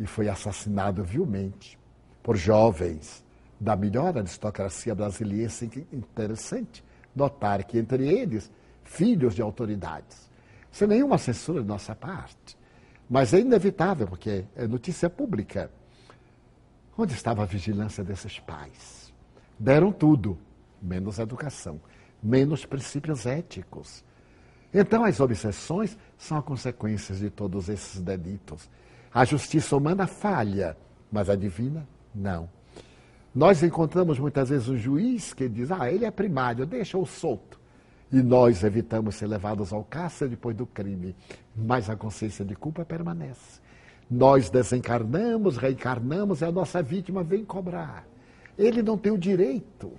e 0.00 0.06
foi 0.06 0.30
assassinado 0.30 1.04
vilmente 1.04 1.78
por 2.22 2.38
jovens 2.38 3.22
da 3.60 3.76
melhor 3.76 4.16
aristocracia 4.16 4.94
brasileira. 4.94 5.52
Interessante 5.92 6.82
notar 7.14 7.62
que 7.64 7.76
entre 7.76 8.08
eles, 8.08 8.50
filhos 8.82 9.34
de 9.34 9.42
autoridades, 9.42 10.30
sem 10.70 10.88
nenhuma 10.88 11.18
censura 11.18 11.60
de 11.60 11.68
nossa 11.68 11.94
parte. 11.94 12.56
Mas 13.10 13.34
é 13.34 13.40
inevitável, 13.40 14.06
porque 14.06 14.46
é 14.56 14.66
notícia 14.66 15.10
pública. 15.10 15.70
Onde 16.96 17.12
estava 17.12 17.42
a 17.42 17.46
vigilância 17.46 18.02
desses 18.02 18.38
pais? 18.38 19.12
Deram 19.58 19.92
tudo, 19.92 20.38
menos 20.82 21.18
educação, 21.18 21.80
menos 22.22 22.64
princípios 22.64 23.26
éticos. 23.26 24.04
Então, 24.74 25.04
as 25.04 25.20
obsessões 25.20 25.96
são 26.18 26.38
a 26.38 26.42
consequência 26.42 27.14
de 27.14 27.30
todos 27.30 27.68
esses 27.68 28.00
delitos. 28.00 28.68
A 29.12 29.24
justiça 29.24 29.76
humana 29.76 30.06
falha, 30.06 30.76
mas 31.10 31.28
a 31.30 31.36
divina, 31.36 31.86
não. 32.14 32.48
Nós 33.34 33.62
encontramos 33.62 34.18
muitas 34.18 34.48
vezes 34.48 34.68
um 34.68 34.76
juiz 34.76 35.32
que 35.32 35.48
diz: 35.48 35.70
ah, 35.70 35.90
ele 35.90 36.04
é 36.04 36.10
primário, 36.10 36.66
deixa-o 36.66 37.06
solto 37.06 37.62
e 38.12 38.22
nós 38.22 38.62
evitamos 38.62 39.14
ser 39.14 39.26
levados 39.26 39.72
ao 39.72 39.82
cárcere 39.82 40.32
depois 40.32 40.54
do 40.54 40.66
crime, 40.66 41.16
mas 41.56 41.88
a 41.88 41.96
consciência 41.96 42.44
de 42.44 42.54
culpa 42.54 42.84
permanece. 42.84 43.60
Nós 44.10 44.50
desencarnamos, 44.50 45.56
reencarnamos 45.56 46.42
e 46.42 46.44
a 46.44 46.52
nossa 46.52 46.82
vítima 46.82 47.24
vem 47.24 47.42
cobrar. 47.42 48.06
Ele 48.58 48.82
não 48.82 48.98
tem 48.98 49.10
o 49.10 49.16
direito 49.16 49.92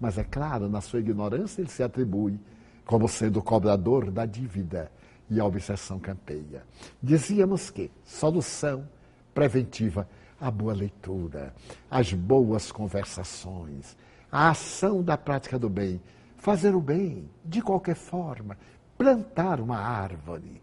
Mas 0.00 0.18
é 0.18 0.24
claro, 0.24 0.68
na 0.68 0.80
sua 0.80 1.00
ignorância, 1.00 1.60
ele 1.60 1.70
se 1.70 1.82
atribui 1.82 2.38
como 2.84 3.08
sendo 3.08 3.38
o 3.38 3.42
cobrador 3.42 4.10
da 4.10 4.26
dívida 4.26 4.90
e 5.28 5.40
a 5.40 5.44
obsessão 5.44 5.98
campeia. 5.98 6.62
Dizíamos 7.02 7.70
que 7.70 7.90
solução 8.04 8.86
preventiva, 9.34 10.08
a 10.40 10.50
boa 10.50 10.72
leitura, 10.72 11.54
as 11.90 12.12
boas 12.12 12.70
conversações, 12.70 13.96
a 14.30 14.50
ação 14.50 15.02
da 15.02 15.16
prática 15.16 15.58
do 15.58 15.68
bem, 15.68 16.00
fazer 16.36 16.74
o 16.74 16.80
bem 16.80 17.28
de 17.44 17.60
qualquer 17.60 17.96
forma, 17.96 18.56
plantar 18.96 19.60
uma 19.60 19.78
árvore, 19.78 20.62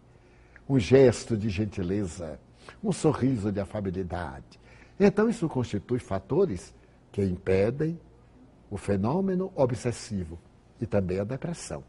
um 0.68 0.78
gesto 0.78 1.36
de 1.36 1.50
gentileza, 1.50 2.38
um 2.82 2.92
sorriso 2.92 3.52
de 3.52 3.60
afabilidade. 3.60 4.58
Então, 4.98 5.28
isso 5.28 5.48
constitui 5.48 5.98
fatores 5.98 6.74
que 7.12 7.22
impedem 7.22 7.98
o 8.74 8.76
fenômeno 8.76 9.52
obsessivo 9.54 10.36
e 10.80 10.84
também 10.84 11.20
a 11.20 11.24
depressão, 11.24 11.84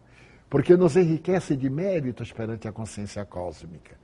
porque 0.48 0.78
nos 0.78 0.96
enriquece 0.96 1.56
de 1.56 1.68
méritos 1.68 2.32
perante 2.32 2.68
a 2.68 2.72
consciência 2.72 3.26
cósmica. 3.26 3.98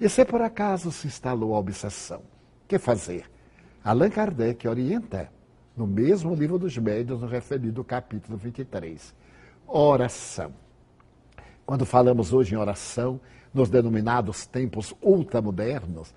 E 0.00 0.08
se 0.08 0.24
por 0.24 0.40
acaso 0.40 0.90
se 0.90 1.06
instalou 1.06 1.54
a 1.54 1.58
obsessão, 1.58 2.22
que 2.66 2.78
fazer? 2.78 3.30
Allan 3.84 4.08
Kardec 4.08 4.66
orienta 4.66 5.30
no 5.76 5.86
mesmo 5.86 6.34
livro 6.34 6.58
dos 6.58 6.78
médios, 6.78 7.20
no 7.20 7.26
referido 7.26 7.84
capítulo 7.84 8.38
23. 8.38 9.14
Oração. 9.66 10.54
Quando 11.66 11.84
falamos 11.84 12.32
hoje 12.32 12.54
em 12.54 12.58
oração, 12.58 13.20
nos 13.52 13.68
denominados 13.68 14.46
tempos 14.46 14.94
ultramodernos, 15.02 16.14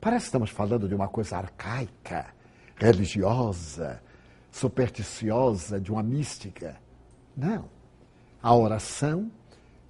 parece 0.00 0.26
que 0.26 0.28
estamos 0.28 0.50
falando 0.50 0.88
de 0.88 0.94
uma 0.94 1.08
coisa 1.08 1.38
arcaica, 1.38 2.26
religiosa, 2.76 4.00
supersticiosa, 4.56 5.78
de 5.78 5.92
uma 5.92 6.02
mística. 6.02 6.76
Não. 7.36 7.66
A 8.42 8.54
oração 8.54 9.30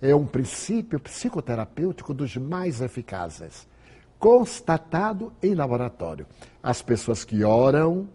é 0.02 0.14
um 0.14 0.26
princípio 0.26 0.98
psicoterapêutico 0.98 2.12
dos 2.12 2.36
mais 2.36 2.80
eficazes, 2.80 3.68
constatado 4.18 5.32
em 5.40 5.54
laboratório. 5.54 6.26
As 6.62 6.82
pessoas 6.82 7.24
que 7.24 7.44
oram 7.44 8.08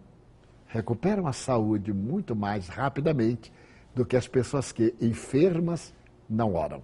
recuperam 0.68 1.26
a 1.26 1.34
saúde 1.34 1.94
muito 1.94 2.36
mais 2.36 2.68
rapidamente 2.68 3.52
do 3.96 4.06
que 4.06 4.18
as 4.18 4.28
pessoas 4.28 4.72
que, 4.72 4.94
enfermas, 5.00 5.94
não 6.30 6.54
oram. 6.54 6.82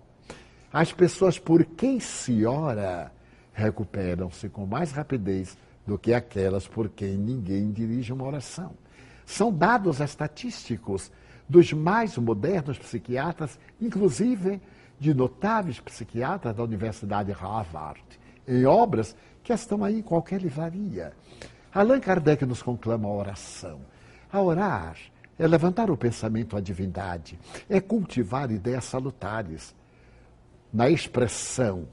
As 0.72 0.94
pessoas 0.94 1.38
por 1.40 1.66
quem 1.66 2.00
se 2.00 2.46
ora 2.46 3.12
recuperam-se 3.54 4.48
com 4.50 4.66
mais 4.66 4.92
rapidez 4.92 5.58
do 5.86 5.98
que 5.98 6.14
aquelas 6.14 6.68
por 6.68 6.90
quem 6.90 7.18
ninguém 7.18 7.72
dirige 7.72 8.14
uma 8.14 8.26
oração. 8.26 8.74
São 9.28 9.52
dados 9.52 10.00
estatísticos 10.00 11.12
dos 11.50 11.74
mais 11.74 12.18
modernos 12.18 12.80
psiquiatras, 12.80 13.60
inclusive 13.80 14.62
de 14.98 15.14
notáveis 15.14 15.82
psiquiatras 15.82 16.56
da 16.56 16.64
Universidade 16.64 17.34
Harvard, 17.34 18.02
em 18.48 18.66
obras 18.66 19.14
que 19.44 19.52
estão 19.52 19.84
aí 19.84 20.00
em 20.00 20.02
qualquer 20.02 20.42
livraria. 20.42 21.12
Allan 21.74 22.00
Kardec 22.00 22.46
nos 22.46 22.64
conclama 22.64 23.10
a 23.10 23.12
oração. 23.12 23.82
A 24.32 24.42
orar 24.42 24.96
é 25.38 25.46
levantar 25.46 25.92
o 25.92 25.98
pensamento 25.98 26.56
à 26.56 26.62
divindade, 26.62 27.38
é 27.70 27.82
cultivar 27.82 28.50
ideias 28.50 28.86
salutares. 28.86 29.76
Na 30.72 30.90
expressão 30.90 31.86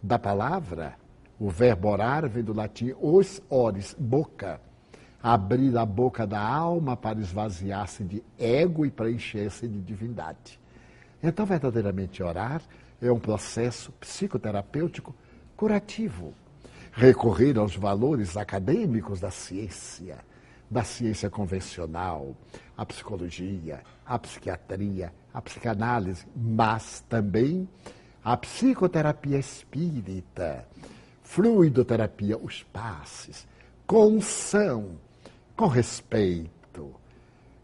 da 0.00 0.20
palavra, 0.20 0.94
o 1.38 1.50
verbo 1.50 1.88
orar 1.88 2.28
vem 2.28 2.44
do 2.44 2.54
latim 2.54 2.94
os 3.00 3.42
ores, 3.50 3.94
boca. 3.98 4.60
Abrir 5.22 5.76
a 5.76 5.84
boca 5.84 6.26
da 6.26 6.40
alma 6.40 6.96
para 6.96 7.18
esvaziar-se 7.18 8.04
de 8.04 8.22
ego 8.38 8.86
e 8.86 8.90
preencher-se 8.90 9.66
de 9.66 9.80
divindade. 9.80 10.60
Então, 11.22 11.44
verdadeiramente, 11.44 12.22
orar 12.22 12.62
é 13.00 13.10
um 13.10 13.18
processo 13.18 13.92
psicoterapêutico 13.92 15.14
curativo. 15.56 16.34
Recorrer 16.92 17.58
aos 17.58 17.76
valores 17.76 18.36
acadêmicos 18.36 19.20
da 19.20 19.30
ciência, 19.30 20.18
da 20.70 20.82
ciência 20.82 21.28
convencional, 21.28 22.34
a 22.76 22.86
psicologia, 22.86 23.82
a 24.04 24.18
psiquiatria, 24.18 25.12
a 25.32 25.42
psicanálise, 25.42 26.26
mas 26.34 27.04
também 27.08 27.68
a 28.24 28.36
psicoterapia 28.36 29.38
espírita, 29.38 30.66
fluidoterapia, 31.22 32.38
os 32.38 32.62
passes, 32.64 33.46
com 33.86 34.16
unção, 34.16 34.98
com 35.56 35.66
respeito, 35.66 36.94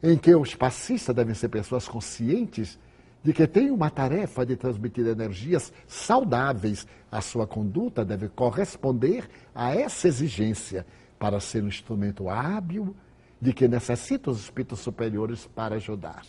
em 0.03 0.17
que 0.17 0.35
os 0.35 0.55
passistas 0.55 1.15
devem 1.15 1.35
ser 1.35 1.49
pessoas 1.49 1.87
conscientes 1.87 2.79
de 3.23 3.33
que 3.33 3.47
têm 3.47 3.71
uma 3.71 3.91
tarefa 3.91 4.45
de 4.45 4.57
transmitir 4.57 5.07
energias 5.07 5.73
saudáveis. 5.87 6.87
A 7.11 7.21
sua 7.21 7.47
conduta 7.47 8.05
deve 8.05 8.29
corresponder 8.29 9.29
a 9.55 9.75
essa 9.75 10.09
exigência 10.09 10.87
para 11.19 11.39
ser 11.39 11.63
um 11.63 11.69
instrumento 11.69 12.29
hábil 12.29 12.97
de 13.41 13.53
que 13.53 13.69
necessita 13.69 14.31
os 14.31 14.41
espíritos 14.41 14.81
superiores 14.81 15.47
para 15.47 15.77
ajudar. 15.77 16.23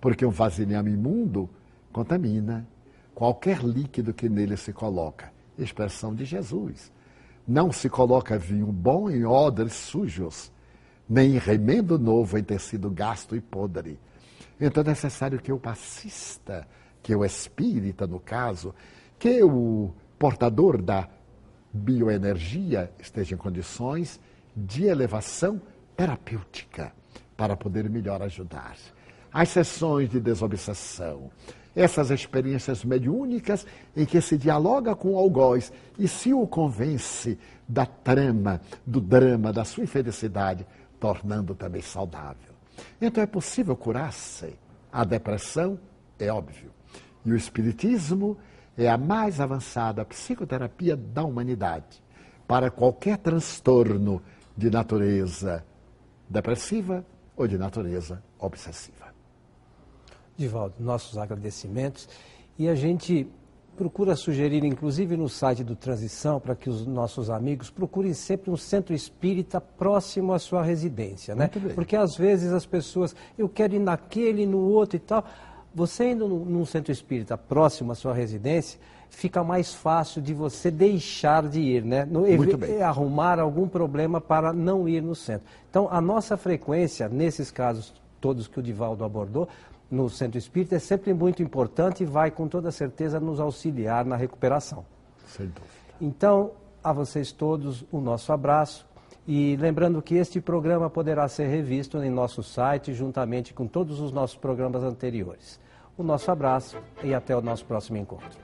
Porque 0.00 0.24
um 0.24 0.30
vasilhame 0.30 0.92
imundo 0.92 1.50
contamina 1.92 2.66
qualquer 3.14 3.62
líquido 3.62 4.14
que 4.14 4.28
nele 4.28 4.56
se 4.56 4.72
coloca 4.72 5.32
expressão 5.58 6.14
de 6.14 6.24
Jesus. 6.24 6.92
Não 7.46 7.72
se 7.72 7.88
coloca 7.88 8.38
vinho 8.38 8.66
bom 8.66 9.08
em 9.10 9.24
odres 9.24 9.72
sujos, 9.72 10.52
nem 11.08 11.38
remendo 11.38 11.98
novo 11.98 12.38
em 12.38 12.42
tecido 12.42 12.90
gasto 12.90 13.36
e 13.36 13.40
podre. 13.40 13.98
Então 14.60 14.82
é 14.82 14.86
necessário 14.88 15.38
que 15.38 15.52
o 15.52 15.58
passista, 15.58 16.66
que 17.02 17.14
o 17.14 17.24
espírita, 17.24 18.06
no 18.06 18.18
caso, 18.18 18.74
que 19.18 19.42
o 19.42 19.92
portador 20.18 20.80
da 20.80 21.08
bioenergia 21.72 22.90
esteja 22.98 23.34
em 23.34 23.38
condições 23.38 24.18
de 24.56 24.84
elevação 24.84 25.60
terapêutica 25.96 26.92
para 27.36 27.56
poder 27.56 27.88
melhor 27.90 28.22
ajudar. 28.22 28.76
As 29.32 29.50
sessões 29.50 30.08
de 30.08 30.18
desobsessão, 30.18 31.30
essas 31.74 32.10
experiências 32.10 32.82
mediúnicas 32.82 33.66
em 33.94 34.06
que 34.06 34.20
se 34.22 34.38
dialoga 34.38 34.96
com 34.96 35.12
o 35.12 35.18
algoz 35.18 35.70
e 35.98 36.08
se 36.08 36.32
o 36.32 36.46
convence 36.46 37.38
da 37.68 37.84
trama, 37.84 38.60
do 38.86 39.00
drama, 39.00 39.52
da 39.52 39.64
sua 39.64 39.84
infelicidade, 39.84 40.66
tornando 40.98 41.54
também 41.54 41.82
saudável. 41.82 42.54
Então 43.00 43.22
é 43.22 43.26
possível 43.26 43.76
curar-se. 43.76 44.58
A 44.92 45.04
depressão 45.04 45.78
é 46.18 46.30
óbvio. 46.32 46.70
E 47.24 47.32
o 47.32 47.36
Espiritismo 47.36 48.36
é 48.76 48.88
a 48.88 48.98
mais 48.98 49.40
avançada 49.40 50.04
psicoterapia 50.04 50.96
da 50.96 51.24
humanidade 51.24 52.02
para 52.46 52.70
qualquer 52.70 53.18
transtorno 53.18 54.22
de 54.56 54.70
natureza 54.70 55.64
depressiva 56.28 57.04
ou 57.36 57.46
de 57.46 57.58
natureza 57.58 58.22
obsessiva. 58.38 59.06
Divaldo, 60.36 60.74
nossos 60.78 61.18
agradecimentos. 61.18 62.08
E 62.58 62.68
a 62.68 62.74
gente 62.74 63.28
procura 63.76 64.16
sugerir, 64.16 64.64
inclusive 64.64 65.16
no 65.16 65.28
site 65.28 65.62
do 65.62 65.76
Transição, 65.76 66.40
para 66.40 66.56
que 66.56 66.68
os 66.68 66.86
nossos 66.86 67.28
amigos 67.30 67.70
procurem 67.70 68.14
sempre 68.14 68.50
um 68.50 68.56
centro 68.56 68.94
espírita 68.94 69.60
próximo 69.60 70.32
à 70.32 70.38
sua 70.38 70.62
residência, 70.62 71.34
né? 71.34 71.50
Porque 71.74 71.94
às 71.94 72.16
vezes 72.16 72.52
as 72.52 72.64
pessoas, 72.64 73.14
eu 73.38 73.48
quero 73.48 73.74
ir 73.74 73.78
naquele, 73.78 74.46
no 74.46 74.58
outro 74.58 74.96
e 74.96 75.00
tal. 75.00 75.24
Você 75.74 76.12
indo 76.12 76.26
num 76.26 76.64
centro 76.64 76.90
espírita 76.90 77.36
próximo 77.36 77.92
à 77.92 77.94
sua 77.94 78.14
residência, 78.14 78.80
fica 79.10 79.44
mais 79.44 79.74
fácil 79.74 80.22
de 80.22 80.32
você 80.32 80.70
deixar 80.70 81.46
de 81.46 81.60
ir, 81.60 81.84
né? 81.84 82.04
No, 82.04 82.20
Muito 82.20 82.56
bem. 82.56 82.80
Arrumar 82.82 83.38
algum 83.38 83.68
problema 83.68 84.20
para 84.20 84.52
não 84.52 84.88
ir 84.88 85.02
no 85.02 85.14
centro. 85.14 85.46
Então, 85.68 85.88
a 85.90 86.00
nossa 86.00 86.36
frequência, 86.36 87.08
nesses 87.08 87.50
casos 87.50 87.92
todos 88.20 88.48
que 88.48 88.58
o 88.58 88.62
Divaldo 88.62 89.04
abordou, 89.04 89.48
no 89.90 90.08
centro 90.10 90.38
espírita 90.38 90.76
é 90.76 90.78
sempre 90.78 91.14
muito 91.14 91.42
importante 91.42 92.02
e 92.02 92.06
vai 92.06 92.30
com 92.30 92.48
toda 92.48 92.70
certeza 92.70 93.20
nos 93.20 93.40
auxiliar 93.40 94.04
na 94.04 94.16
recuperação. 94.16 94.84
Sem 95.26 95.46
dúvida. 95.46 95.66
Então, 96.00 96.52
a 96.82 96.92
vocês 96.92 97.32
todos 97.32 97.84
o 97.90 98.00
nosso 98.00 98.32
abraço 98.32 98.86
e 99.26 99.56
lembrando 99.56 100.00
que 100.00 100.14
este 100.14 100.40
programa 100.40 100.88
poderá 100.88 101.26
ser 101.28 101.46
revisto 101.46 101.98
em 102.02 102.10
nosso 102.10 102.42
site 102.42 102.94
juntamente 102.94 103.52
com 103.52 103.66
todos 103.66 104.00
os 104.00 104.12
nossos 104.12 104.36
programas 104.36 104.82
anteriores. 104.82 105.60
O 105.96 106.02
nosso 106.02 106.30
abraço 106.30 106.76
e 107.02 107.14
até 107.14 107.36
o 107.36 107.40
nosso 107.40 107.64
próximo 107.64 107.96
encontro. 107.96 108.38